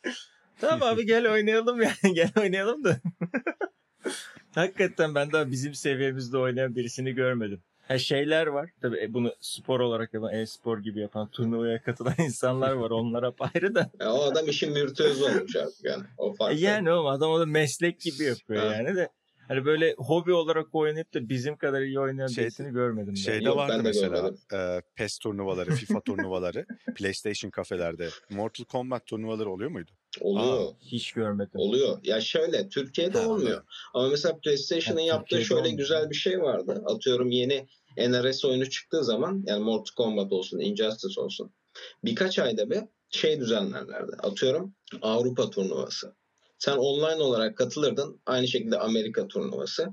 tamam 0.60 0.82
abi 0.88 1.06
gel 1.06 1.32
oynayalım 1.32 1.82
yani 1.82 2.14
gel 2.14 2.30
oynayalım 2.40 2.84
da. 2.84 3.00
Hakikaten 4.54 5.14
ben 5.14 5.32
daha 5.32 5.50
bizim 5.50 5.74
seviyemizde 5.74 6.38
oynayan 6.38 6.76
birisini 6.76 7.12
görmedim. 7.12 7.62
Ha 7.88 7.98
şeyler 7.98 8.46
var. 8.46 8.70
Tabii 8.82 9.00
e, 9.00 9.14
bunu 9.14 9.32
spor 9.40 9.80
olarak 9.80 10.14
yapan, 10.14 10.34
e-spor 10.34 10.78
gibi 10.78 11.00
yapan, 11.00 11.28
turnuvaya 11.30 11.82
katılan 11.82 12.14
insanlar 12.18 12.72
var. 12.72 12.90
Onlar 12.90 13.22
apayrı 13.22 13.74
da. 13.74 13.90
Ya 14.00 14.12
o 14.12 14.22
adam 14.22 14.48
işin 14.48 14.74
virtüözü 14.74 15.24
olmuş 15.24 15.56
artık 15.56 15.84
yani. 15.84 16.04
O 16.18 16.30
E 16.32 16.34
farklı. 16.36 16.58
yani 16.60 16.90
oğlum 16.92 17.06
adam 17.06 17.30
onu 17.30 17.46
meslek 17.46 18.00
gibi 18.00 18.22
yapıyor 18.24 18.62
Ha. 18.66 18.74
yani 18.74 18.96
de. 18.96 19.08
Hani 19.48 19.64
böyle 19.64 19.94
hobi 19.98 20.32
olarak 20.32 20.74
oynayıp 20.74 21.14
da 21.14 21.28
bizim 21.28 21.56
kadar 21.56 21.80
iyi 21.80 22.00
oynayan 22.00 22.26
Şey- 22.26 22.44
birisini 22.44 22.72
görmedim 22.72 23.08
ben. 23.08 23.14
Şeyde 23.14 23.44
Yok, 23.44 23.56
vardı 23.56 23.80
mesela 23.84 24.16
görmedim. 24.16 24.38
e, 24.54 24.80
PES 24.96 25.18
turnuvaları, 25.18 25.70
FIFA 25.70 26.00
turnuvaları, 26.00 26.66
PlayStation 26.96 27.50
kafelerde. 27.50 28.08
Mortal 28.30 28.64
Kombat 28.64 29.06
turnuvaları 29.06 29.50
oluyor 29.50 29.70
muydu? 29.70 29.90
Oluyor. 30.20 30.72
Hiç 30.80 31.12
görmedim. 31.12 31.50
Oluyor. 31.54 31.98
Ya 32.04 32.20
şöyle 32.20 32.68
Türkiye'de 32.68 33.18
Ha, 33.18 33.28
olmuyor. 33.28 33.62
Ama 33.94 34.08
mesela 34.08 34.38
PlayStation'ın 34.44 35.00
Ha, 35.00 35.06
yaptığı 35.06 35.24
Türkiye'de 35.24 35.44
şöyle 35.44 35.60
olmuyor. 35.60 35.78
güzel 35.78 36.10
bir 36.10 36.14
şey 36.14 36.42
vardı. 36.42 36.82
Atıyorum 36.86 37.30
yeni 37.30 37.66
NRS 37.96 38.44
oyunu 38.44 38.70
çıktığı 38.70 39.04
zaman 39.04 39.44
yani 39.46 39.64
Mortal 39.64 39.94
Kombat 39.96 40.32
olsun, 40.32 40.58
Injustice 40.60 41.20
olsun. 41.20 41.54
Birkaç 42.04 42.38
ayda 42.38 42.70
bir 42.70 42.80
şey 43.10 43.40
düzenlerlerdi. 43.40 44.12
Atıyorum 44.18 44.74
Avrupa 45.02 45.50
turnuvası. 45.50 46.14
Sen 46.58 46.76
online 46.76 47.22
olarak 47.22 47.56
katılırdın. 47.58 48.20
Aynı 48.26 48.48
şekilde 48.48 48.78
Amerika 48.78 49.28
turnuvası. 49.28 49.88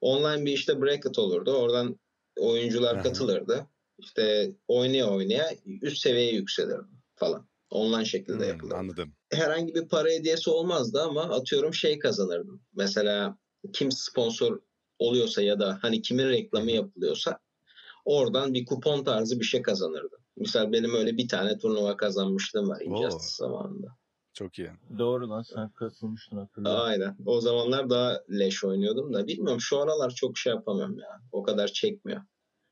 Online 0.00 0.44
bir 0.44 0.52
işte 0.52 0.82
bracket 0.82 1.18
olurdu. 1.18 1.52
Oradan 1.52 1.98
oyuncular 2.38 3.02
katılırdı. 3.02 3.66
İşte 3.98 4.52
oynaya 4.68 5.10
oynaya 5.10 5.50
üst 5.82 5.98
seviyeye 5.98 6.32
yükselirdi 6.32 6.86
falan. 7.14 7.48
Online 7.70 8.04
şekilde 8.04 8.38
Hmm, 8.38 8.48
yapılırdı 8.48 8.74
anladım. 8.76 9.14
Herhangi 9.32 9.74
bir 9.74 9.88
para 9.88 10.08
hediyesi 10.08 10.50
olmazdı 10.50 11.02
ama 11.02 11.22
atıyorum 11.22 11.74
şey 11.74 11.98
kazanırdım. 11.98 12.62
Mesela 12.74 13.38
kim 13.72 13.92
sponsor 13.92 14.60
oluyorsa 14.98 15.42
ya 15.42 15.60
da 15.60 15.78
hani 15.82 16.02
kimin 16.02 16.28
reklamı 16.28 16.70
yapılıyorsa 16.70 17.38
oradan 18.04 18.54
bir 18.54 18.64
kupon 18.66 19.04
tarzı 19.04 19.40
bir 19.40 19.44
şey 19.44 19.62
kazanırdım. 19.62 20.20
Misal 20.36 20.72
benim 20.72 20.94
öyle 20.94 21.16
bir 21.16 21.28
tane 21.28 21.58
turnuva 21.58 21.96
kazanmışlığım 21.96 22.68
var 22.68 22.80
Injustice 22.80 23.36
zamanında. 23.36 23.86
Çok 24.32 24.58
iyi. 24.58 24.70
Doğru 24.98 25.30
lan 25.30 25.42
sen 25.42 25.68
katılmıştın 25.68 26.36
hatırlıyorum. 26.36 26.82
Aynen. 26.84 27.16
O 27.26 27.40
zamanlar 27.40 27.90
daha 27.90 28.22
leş 28.30 28.64
oynuyordum 28.64 29.12
da 29.12 29.26
bilmiyorum 29.26 29.60
şu 29.60 29.78
aralar 29.78 30.10
çok 30.10 30.38
şey 30.38 30.52
yapamıyorum 30.52 30.98
ya. 30.98 31.20
O 31.32 31.42
kadar 31.42 31.68
çekmiyor. 31.68 32.22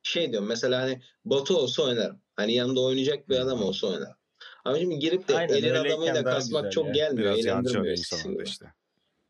Şey 0.03 0.31
diyorum 0.33 0.49
mesela 0.49 0.83
hani 0.83 1.03
Batu 1.25 1.57
olsa 1.57 1.83
oynarım. 1.83 2.21
Hani 2.37 2.55
yanında 2.55 2.81
oynayacak 2.81 3.29
bir 3.29 3.38
adam 3.38 3.62
olsa 3.62 3.87
oynarım. 3.87 4.17
Ama 4.64 4.79
şimdi 4.79 4.98
girip 4.98 5.29
de 5.29 5.37
Aynen, 5.37 5.55
elin 5.55 5.74
adamıyla 5.74 6.24
kasmak 6.24 6.72
çok 6.72 6.87
ya. 6.87 6.92
gelmiyor. 6.92 7.35
Biraz 7.35 7.44
yancı 7.44 7.70
eğlendirmiyor 7.70 7.96
gibi. 8.35 8.42
işte. 8.48 8.66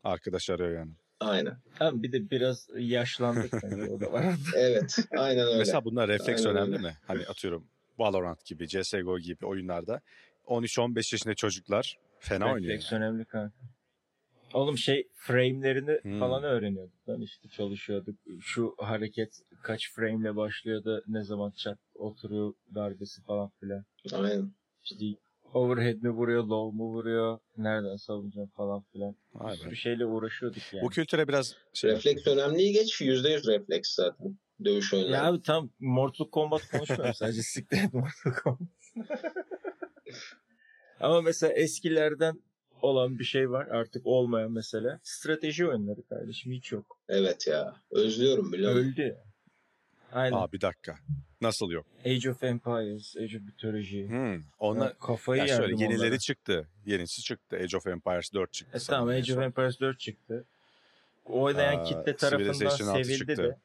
Arkadaş 0.03 0.49
arıyor 0.49 0.71
yani. 0.71 0.91
Aynen. 1.19 1.57
Abi 1.79 2.03
bir 2.03 2.11
de 2.11 2.29
biraz 2.31 2.69
yaşlandık 2.77 3.53
o 3.91 3.99
da 3.99 4.11
var. 4.11 4.35
Evet. 4.55 4.97
Aynen 5.17 5.47
öyle. 5.47 5.57
Mesela 5.57 5.85
bunlar 5.85 6.07
refleks 6.09 6.45
Aynen 6.45 6.57
önemli 6.61 6.75
öyle. 6.75 6.87
mi? 6.87 6.97
Hani 7.07 7.25
atıyorum 7.25 7.67
Valorant 7.97 8.45
gibi, 8.45 8.67
CSGO 8.67 9.19
gibi 9.19 9.45
oyunlarda 9.45 10.01
13-15 10.45 10.95
yaşında 11.15 11.33
çocuklar 11.35 11.97
fena 12.19 12.53
oynuyor. 12.53 12.73
Refleks 12.73 12.93
önemli 12.93 13.25
kanka. 13.25 13.55
Oğlum 14.53 14.77
şey 14.77 15.07
frame'lerini 15.15 15.99
Hmm. 16.01 16.19
falan 16.19 16.43
öğreniyorduk 16.43 17.09
lan 17.09 17.21
işte 17.21 17.49
çalışıyorduk. 17.49 18.15
Şu 18.41 18.75
hareket 18.77 19.41
kaç 19.63 19.91
frame'le 19.91 20.35
başlıyordu, 20.35 21.03
ne 21.07 21.23
zaman 21.23 21.51
çat 21.51 21.79
oturuyor 21.95 22.53
darbesi 22.75 23.23
falan 23.23 23.51
filan. 23.59 23.85
Aynen. 24.13 24.51
İşte 24.83 24.95
overhead 25.55 26.01
mi 26.01 26.09
vuruyor, 26.09 26.43
low 26.43 26.77
mu 26.77 26.83
vuruyor, 26.93 27.39
nereden 27.57 27.95
savunacağım 27.95 28.49
falan 28.57 28.81
filan. 28.81 29.15
Vay 29.33 29.53
Bir 29.53 29.57
sürü 29.57 29.75
şeyle 29.75 30.05
uğraşıyorduk 30.05 30.61
yani. 30.73 30.83
Bu 30.83 30.89
kültüre 30.89 31.27
biraz 31.27 31.55
şey 31.73 31.91
Refleks 31.91 32.27
önemliyi 32.27 32.73
geç. 32.73 33.01
%100 33.01 33.47
refleks 33.47 33.95
zaten. 33.95 34.37
Dövüş 34.65 34.93
oyunları. 34.93 35.13
Ya 35.13 35.25
abi 35.25 35.41
tam 35.41 35.69
Mortal 35.79 36.25
Kombat 36.25 36.71
konuşmuyorum 36.71 37.13
sadece 37.13 37.41
siktir 37.53 37.77
et 37.77 37.93
Mortal 37.93 38.31
Kombat. 38.43 38.69
Ama 40.99 41.21
mesela 41.21 41.53
eskilerden 41.53 42.41
olan 42.81 43.19
bir 43.19 43.23
şey 43.23 43.49
var 43.49 43.67
artık 43.67 44.05
olmayan 44.05 44.51
mesela. 44.51 44.99
Strateji 45.03 45.67
oyunları 45.67 46.03
kardeşim 46.07 46.51
hiç 46.51 46.71
yok. 46.71 46.99
Evet 47.09 47.47
ya. 47.47 47.75
Özlüyorum 47.91 48.53
biliyor 48.53 48.73
musun? 48.73 48.91
Öldü 48.91 49.01
ya. 49.01 49.23
Aynen. 50.15 50.35
Aa 50.37 50.51
bir 50.51 50.61
dakika. 50.61 50.95
Nasıl 51.41 51.71
yok? 51.71 51.85
Age 52.05 52.31
of 52.31 52.43
Empires, 52.43 53.17
Age 53.17 53.37
of 53.37 53.43
Mythology. 53.43 54.07
Hmm. 54.07 54.43
Onlar 54.59 54.87
Ha, 54.87 54.93
kafayı 54.99 55.39
ya 55.41 55.45
yerdim 55.47 55.63
şöyle 55.69 55.83
yenileri 55.83 56.07
onlara. 56.07 56.19
çıktı. 56.19 56.67
Yenisi 56.85 57.21
çıktı. 57.21 57.55
Age 57.55 57.77
of 57.77 57.87
Empires 57.87 58.33
4 58.33 58.53
çıktı. 58.53 58.77
E 58.77 58.81
tamam 58.87 59.09
Age 59.09 59.33
of. 59.33 59.39
Empires 59.43 59.79
4 59.79 59.99
çıktı. 59.99 60.45
Oynayan 61.25 61.79
Aa, 61.79 61.83
kitle 61.83 62.15
tarafından 62.15 62.53
Civilization 62.53 62.87
6 62.87 63.03
sevildi 63.03 63.17
çıktı. 63.17 63.43
de. 63.43 63.57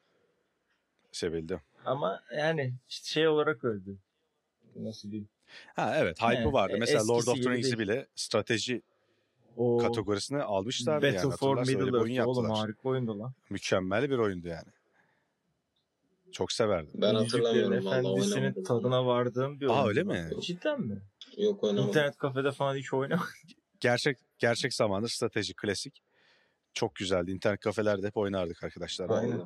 Sevildi. 1.11 1.61
Ama 1.85 2.23
yani 2.37 2.73
işte 2.89 3.07
şey 3.09 3.27
olarak 3.27 3.63
öldü. 3.63 3.97
Nasıl 4.75 5.11
diyeyim? 5.11 5.29
Ha 5.75 5.93
evet 5.97 6.21
hype'ı 6.21 6.35
Evet, 6.43 6.53
vardı. 6.53 6.75
Mesela 6.79 7.07
Lord 7.07 7.27
of 7.27 7.43
the 7.43 7.49
Rings'i 7.49 7.79
bile 7.79 8.07
strateji 8.15 8.81
O 9.57 9.77
kategorisine 9.77 10.41
almışlardı 10.43 11.05
Battle 11.05 11.17
yani. 11.17 11.31
for 11.31 11.31
Hatırlarsın 11.31 11.73
öyle 11.73 11.79
bir 11.81 11.85
Middle 11.91 11.97
oyun 12.03 12.15
Earth 12.15 12.27
oğlum 12.27 12.49
harika 12.49 12.89
oyundu 12.89 13.19
lan. 13.19 13.33
Mükemmel 13.49 14.09
bir 14.09 14.17
oyundu 14.17 14.47
yani. 14.47 14.67
Çok 16.31 16.51
severdim. 16.51 16.91
Ben 16.93 17.13
Yüzüklerin 17.13 17.23
hatırlamıyorum 17.43 17.85
valla 17.85 17.97
Efendisi'nin 17.99 18.63
tadına 18.63 19.05
vardığım 19.05 19.59
bir. 19.59 19.67
Aa 19.67 19.87
öyle 19.87 20.03
mi? 20.03 20.29
Cidden 20.41 20.81
mi? 20.81 21.01
Yok 21.37 21.63
oynamadım. 21.63 21.87
İnternet 21.89 22.17
kafede 22.17 22.51
falan 22.51 22.75
hiç 22.75 22.93
oynamadım. 22.93 23.29
Gerçek 23.79 24.17
gerçek 24.39 24.73
zamanlı 24.73 25.09
strateji 25.09 25.53
klasik. 25.53 26.03
Çok 26.73 26.95
güzeldi. 26.95 27.31
İnternet 27.31 27.59
kafelerde 27.59 28.07
hep 28.07 28.17
oynardık 28.17 28.63
arkadaşlar. 28.63 29.09
Aynen. 29.09 29.41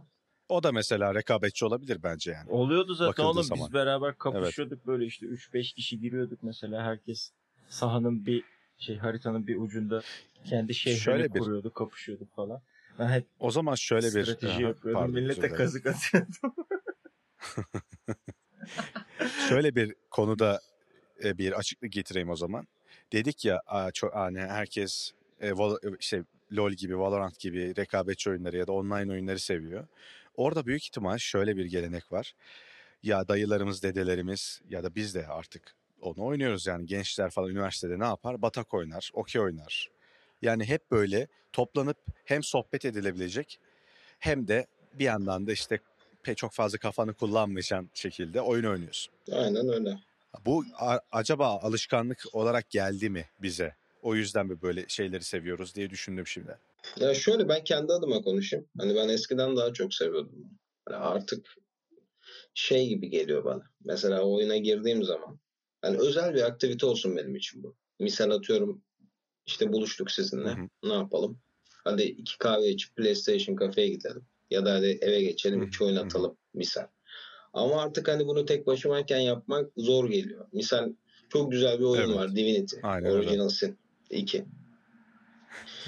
O 0.50 0.63
da 0.63 0.71
mesela 0.71 1.15
rekabetçi 1.15 1.65
olabilir 1.65 2.04
bence 2.04 2.32
yani. 2.32 2.50
Oluyordu 2.50 2.93
zaten 2.93 3.10
Bakıldığı 3.10 3.28
oğlum 3.28 3.43
zaman. 3.43 3.67
biz 3.67 3.74
beraber 3.74 4.17
kapışıyorduk 4.17 4.88
böyle 4.88 5.06
işte 5.06 5.26
3-5 5.26 5.74
kişi 5.76 6.00
giriyorduk 6.00 6.43
mesela 6.43 6.84
herkes 6.84 7.32
sahanın 7.69 8.26
bir 8.26 8.43
şey 8.78 8.98
haritanın 8.98 9.48
bir 9.48 9.56
ucunda 9.56 10.02
kendi 10.45 10.74
şehrini 10.74 11.00
Şöyle 11.00 11.34
bir- 11.34 11.39
kuruyordu 11.39 11.74
kapışıyorduk 11.74 12.36
falan. 12.36 12.62
Ben 13.00 13.08
hep 13.08 13.26
O 13.39 13.52
zaman 13.52 13.76
şöyle 13.76 14.06
bir 14.08 14.24
strateji 14.24 14.54
Aha, 14.54 14.62
yapıyordum 14.62 15.02
pardon, 15.02 15.15
millete 15.15 15.48
kazık 15.50 15.86
atıyordum. 15.86 16.56
Şöyle 19.50 19.76
bir 19.76 19.95
konuda 20.12 20.62
e, 21.24 21.38
bir 21.38 21.52
açıklık 21.52 21.91
getireyim 21.91 22.30
o 22.30 22.36
zaman. 22.36 22.67
Dedik 23.12 23.45
ya 23.45 23.62
hani 24.13 24.39
herkes 24.39 25.12
e, 25.41 25.50
Val- 25.50 25.98
işte 26.00 26.24
LoL 26.54 26.71
gibi, 26.71 27.00
Valorant 27.00 27.39
gibi 27.39 27.76
rekabetçi 27.76 28.30
oyunları 28.30 28.58
ya 28.58 28.67
da 28.67 28.71
online 28.71 29.12
oyunları 29.12 29.39
seviyor. 29.39 29.88
Orada 30.36 30.65
büyük 30.65 30.84
ihtimal 30.84 31.17
şöyle 31.17 31.58
bir 31.58 31.65
gelenek 31.65 32.12
var. 32.12 32.34
Ya 33.04 33.28
dayılarımız, 33.28 33.84
dedelerimiz 33.84 34.62
ya 34.69 34.84
da 34.84 34.95
biz 34.95 35.15
de 35.15 35.28
artık 35.28 35.76
onu 36.02 36.26
oynuyoruz 36.26 36.67
yani 36.67 36.86
gençler 36.86 37.30
falan 37.30 37.50
üniversitede 37.50 38.00
ne 38.00 38.06
yapar? 38.06 38.41
Batak 38.41 38.74
oynar, 38.74 39.10
okey 39.13 39.41
oynar. 39.41 39.89
Yani 40.41 40.65
hep 40.65 40.91
böyle 40.91 41.28
toplanıp 41.54 41.98
hem 42.26 42.43
sohbet 42.43 42.86
edilebilecek 42.86 43.60
hem 44.19 44.48
de 44.48 44.67
bir 44.93 45.06
yandan 45.06 45.48
da 45.48 45.52
işte 45.52 45.80
pek 46.25 46.38
çok 46.38 46.53
fazla 46.53 46.77
kafanı 46.77 47.13
kullanmayacağın 47.13 47.89
şekilde 47.93 48.41
oyun 48.41 48.63
oynuyorsun. 48.63 49.13
Aynen 49.31 49.69
öyle. 49.69 49.99
Bu 50.45 50.65
a- 50.79 50.99
acaba 51.11 51.47
alışkanlık 51.47 52.23
olarak 52.33 52.69
geldi 52.69 53.09
mi 53.09 53.25
bize? 53.41 53.75
O 54.01 54.15
yüzden 54.15 54.47
mi 54.47 54.61
böyle 54.61 54.85
şeyleri 54.88 55.23
seviyoruz 55.23 55.75
diye 55.75 55.89
düşündüm 55.89 56.27
şimdi. 56.27 56.57
Ya 56.99 57.13
şöyle 57.13 57.49
ben 57.49 57.63
kendi 57.63 57.93
adıma 57.93 58.21
konuşayım. 58.21 58.67
Hani 58.77 58.95
ben 58.95 59.09
eskiden 59.09 59.55
daha 59.55 59.73
çok 59.73 59.93
seviyordum. 59.93 60.35
Hani 60.85 60.97
artık 60.97 61.55
şey 62.53 62.88
gibi 62.88 63.09
geliyor 63.09 63.45
bana. 63.45 63.63
Mesela 63.83 64.21
oyuna 64.21 64.57
girdiğim 64.57 65.03
zaman 65.03 65.39
hani 65.81 65.97
özel 65.97 66.33
bir 66.33 66.41
aktivite 66.41 66.85
olsun 66.85 67.17
benim 67.17 67.35
için 67.35 67.63
bu. 67.63 67.75
Misal 67.99 68.31
atıyorum 68.31 68.83
işte 69.45 69.73
buluştuk 69.73 70.11
sizinle. 70.11 70.49
Hı 70.49 70.53
hı. 70.53 70.69
Ne 70.83 70.93
yapalım? 70.93 71.39
Hadi 71.83 72.03
iki 72.03 72.38
kahve 72.38 72.69
içip 72.69 72.95
PlayStation 72.95 73.55
kafeye 73.55 73.88
gidelim. 73.88 74.25
Ya 74.51 74.65
da 74.65 74.73
hadi 74.73 74.97
eve 75.01 75.21
geçelim 75.21 75.60
Hı 75.60 75.63
hı, 75.63 75.67
üç 75.67 75.81
oyun 75.81 75.95
hı 75.95 75.99
hı. 75.99 76.05
atalım 76.05 76.38
misal. 76.53 76.88
Ama 77.53 77.81
artık 77.81 78.08
hani 78.08 78.27
bunu 78.27 78.45
tek 78.45 78.67
başımayken 78.67 79.19
yapmak 79.19 79.71
zor 79.77 80.10
geliyor. 80.10 80.47
Misal 80.51 80.89
çok 81.29 81.51
güzel 81.51 81.79
bir 81.79 81.84
oyun 81.84 82.03
Evet. 82.03 82.15
var 82.15 82.36
Divinity. 82.36 82.75
Aynen. 82.84 83.12
Original 83.12 83.49
Sin 83.49 83.77
2. 84.10 84.45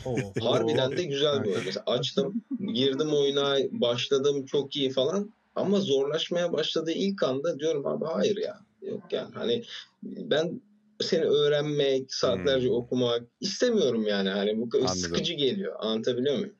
Oo. 0.05 0.33
Harbiden 0.41 0.97
de 0.97 1.03
güzel 1.03 1.43
bir 1.43 1.49
oyun. 1.49 1.65
Mesela 1.65 1.83
açtım, 1.87 2.43
girdim 2.73 3.13
oyuna, 3.13 3.57
başladım 3.71 4.45
çok 4.45 4.75
iyi 4.75 4.89
falan. 4.89 5.33
Ama 5.55 5.79
zorlaşmaya 5.79 6.53
başladığı 6.53 6.91
ilk 6.91 7.23
anda 7.23 7.59
diyorum 7.59 7.87
abi 7.87 8.05
hayır 8.05 8.37
ya. 8.37 8.59
Yok 8.81 9.13
yani 9.13 9.33
hani 9.33 9.63
ben 10.03 10.61
seni 11.01 11.25
öğrenmek, 11.25 12.13
saatlerce 12.13 12.67
Hmm. 12.67 12.75
okumak 12.75 13.23
istemiyorum 13.41 14.07
yani. 14.07 14.29
Hani 14.29 14.57
bu 14.57 14.69
Anladım. 14.73 14.95
sıkıcı 14.95 15.33
geliyor. 15.33 15.75
Anlatabiliyor 15.79 16.35
muyum? 16.37 16.55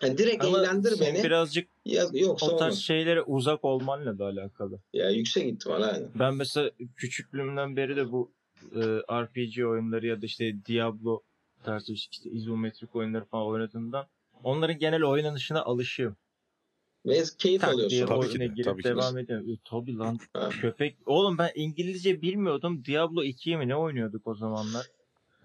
Hani 0.00 0.18
direkt 0.18 0.44
Ama 0.44 0.58
eğlendir 0.58 0.90
sen 0.90 1.14
beni. 1.14 1.24
birazcık 1.24 1.68
Ya, 1.84 2.04
yoksa 2.12 2.46
o 2.46 2.56
tarz 2.56 2.62
olmaz. 2.62 2.78
şeylere 2.78 3.22
uzak 3.22 3.64
olmanla 3.64 4.18
da 4.18 4.24
alakalı. 4.26 4.80
Ya 4.92 5.10
yüksek 5.10 5.46
ihtimal 5.52 5.82
aynen. 5.82 6.08
Ben 6.14 6.34
mesela 6.34 6.70
küçüklüğümden 6.96 7.76
beri 7.76 7.96
de 7.96 8.12
bu 8.12 8.32
e, 8.74 8.80
RPG 9.22 9.64
oyunları 9.66 10.06
ya 10.06 10.22
da 10.22 10.26
işte 10.26 10.64
Diablo 10.66 11.20
tarzı 11.64 11.92
işte 11.92 12.30
izometrik 12.30 12.96
oyunları 12.96 13.24
falan 13.24 13.46
oynadığımdan 13.46 14.06
onların 14.44 14.78
genel 14.78 15.02
oynanışına 15.02 15.62
alışığım. 15.62 16.16
Ve 17.06 17.22
keyif 17.38 17.60
Tak 17.60 17.74
alıyorsun. 17.74 18.06
Tabii 18.06 18.20
ki 18.20 18.28
oyuna 18.28 18.38
de, 18.38 18.46
girip 18.46 18.64
tabii 18.64 18.82
ki 18.82 18.88
de. 18.88 18.94
devam 18.94 19.18
ediyorum. 19.18 19.50
E, 19.50 19.56
tabii 19.64 19.96
lan 19.98 20.18
Ha. 20.34 20.48
köpek. 20.48 20.96
Oğlum 21.06 21.38
ben 21.38 21.50
İngilizce 21.54 22.22
bilmiyordum. 22.22 22.84
Diablo 22.84 23.22
2'yi 23.24 23.56
mi 23.56 23.68
ne 23.68 23.76
oynuyorduk 23.76 24.26
o 24.26 24.34
zamanlar? 24.34 24.86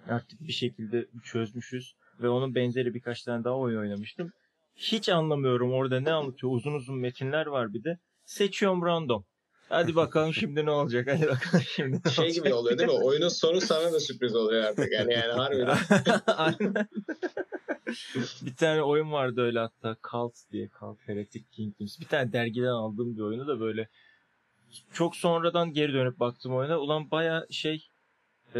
Artık 0.08 0.42
bir 0.42 0.54
şekilde 0.54 1.06
çözmüşüz. 1.24 1.96
Ve 2.22 2.30
onun 2.30 2.56
benzeri 2.56 2.94
birkaç 2.94 3.24
tane 3.24 3.44
daha 3.44 3.58
oyun 3.58 3.80
oynamıştım. 3.80 4.32
Hiç 4.76 5.10
anlamıyorum 5.10 5.74
orada 5.74 6.00
ne 6.00 6.12
anlatıyor. 6.12 6.54
Uzun 6.54 6.74
uzun 6.74 6.98
metinler 6.98 7.46
var 7.46 7.74
bir 7.74 7.84
de. 7.84 8.00
Seçiyorum 8.26 8.86
random. 8.86 9.26
Hadi 9.70 9.96
bakalım 9.96 10.34
şimdi 10.40 10.66
ne 10.66 10.72
olacak? 10.72 11.08
Hadi 11.12 11.28
bakalım 11.28 11.64
şimdi 11.76 12.02
ne 12.06 12.12
Şey 12.12 12.26
olacak? 12.26 12.44
gibi 12.46 12.54
oluyor 12.54 12.78
değil 12.78 12.90
mi? 12.90 12.96
Oyunun 13.04 13.30
sonu 13.30 13.62
sana 13.62 13.94
da 13.94 14.00
sürpriz 14.00 14.36
oluyor 14.36 14.64
artık. 14.64 14.92
Yani, 14.92 15.14
yani 15.14 15.32
harbiden. 15.34 15.78
Aynen. 16.28 16.88
bir 18.42 18.56
tane 18.56 18.84
oyun 18.84 19.12
vardı 19.12 19.42
öyle 19.42 19.60
hatta 19.60 19.98
Cult 20.12 20.34
diye 20.52 20.70
Cult 20.80 20.98
Heretic 21.08 21.44
Kingdoms. 21.52 22.00
Bir 22.00 22.06
tane 22.06 22.34
dergiden 22.34 22.68
aldığım 22.68 23.16
bir 23.18 23.22
oyunu 23.22 23.48
da 23.48 23.60
böyle 23.60 23.88
çok 24.94 25.16
sonradan 25.16 25.74
geri 25.74 25.94
dönüp 25.94 26.20
baktım 26.20 26.56
oyuna. 26.56 26.80
Ulan 26.80 27.12
baya 27.12 27.46
şey 27.52 27.88
e, 28.56 28.60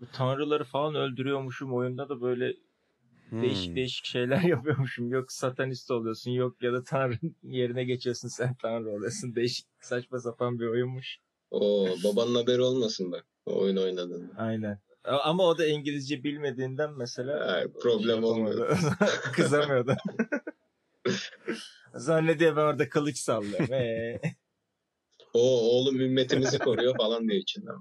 bu 0.00 0.06
tanrıları 0.12 0.64
falan 0.64 0.94
öldürüyormuşum 0.94 1.74
oyunda 1.74 2.08
da 2.08 2.20
böyle 2.20 2.54
Hmm. 3.28 3.42
değişik 3.42 3.74
değişik 3.76 4.04
şeyler 4.04 4.42
yapıyormuşum. 4.42 5.12
Yok 5.12 5.32
satanist 5.32 5.90
oluyorsun 5.90 6.30
yok 6.30 6.62
ya 6.62 6.72
da 6.72 6.84
tanrının 6.84 7.36
yerine 7.42 7.84
geçiyorsun 7.84 8.28
sen 8.28 8.54
tanrı 8.54 8.90
oluyorsun. 8.90 9.34
Değişik 9.34 9.66
saçma 9.80 10.18
sapan 10.20 10.58
bir 10.58 10.66
oyunmuş. 10.66 11.16
Oo, 11.50 11.86
babanın 12.04 12.34
haberi 12.34 12.60
olmasın 12.62 13.12
bak. 13.12 13.26
O 13.46 13.58
oyun 13.60 13.76
oynadığında. 13.76 14.34
Aynen. 14.36 14.80
Ama 15.04 15.42
o 15.44 15.58
da 15.58 15.66
İngilizce 15.66 16.24
bilmediğinden 16.24 16.92
mesela 16.98 17.52
Ha, 17.52 17.62
problem 17.80 18.20
şey 18.20 18.24
olmuyor. 18.30 18.68
yapamadı. 18.70 18.96
Kızamıyordu. 19.32 19.96
Zannediyor 21.94 22.56
ben 22.56 22.60
orada 22.60 22.88
kılıç 22.88 23.18
sallıyorum. 23.18 23.72
Ee, 23.72 24.20
O 25.34 25.40
oğlum 25.40 26.00
ümmetimizi 26.00 26.58
koruyor 26.58 26.96
falan 26.96 27.28
diyor 27.28 27.40
içinden. 27.42 27.74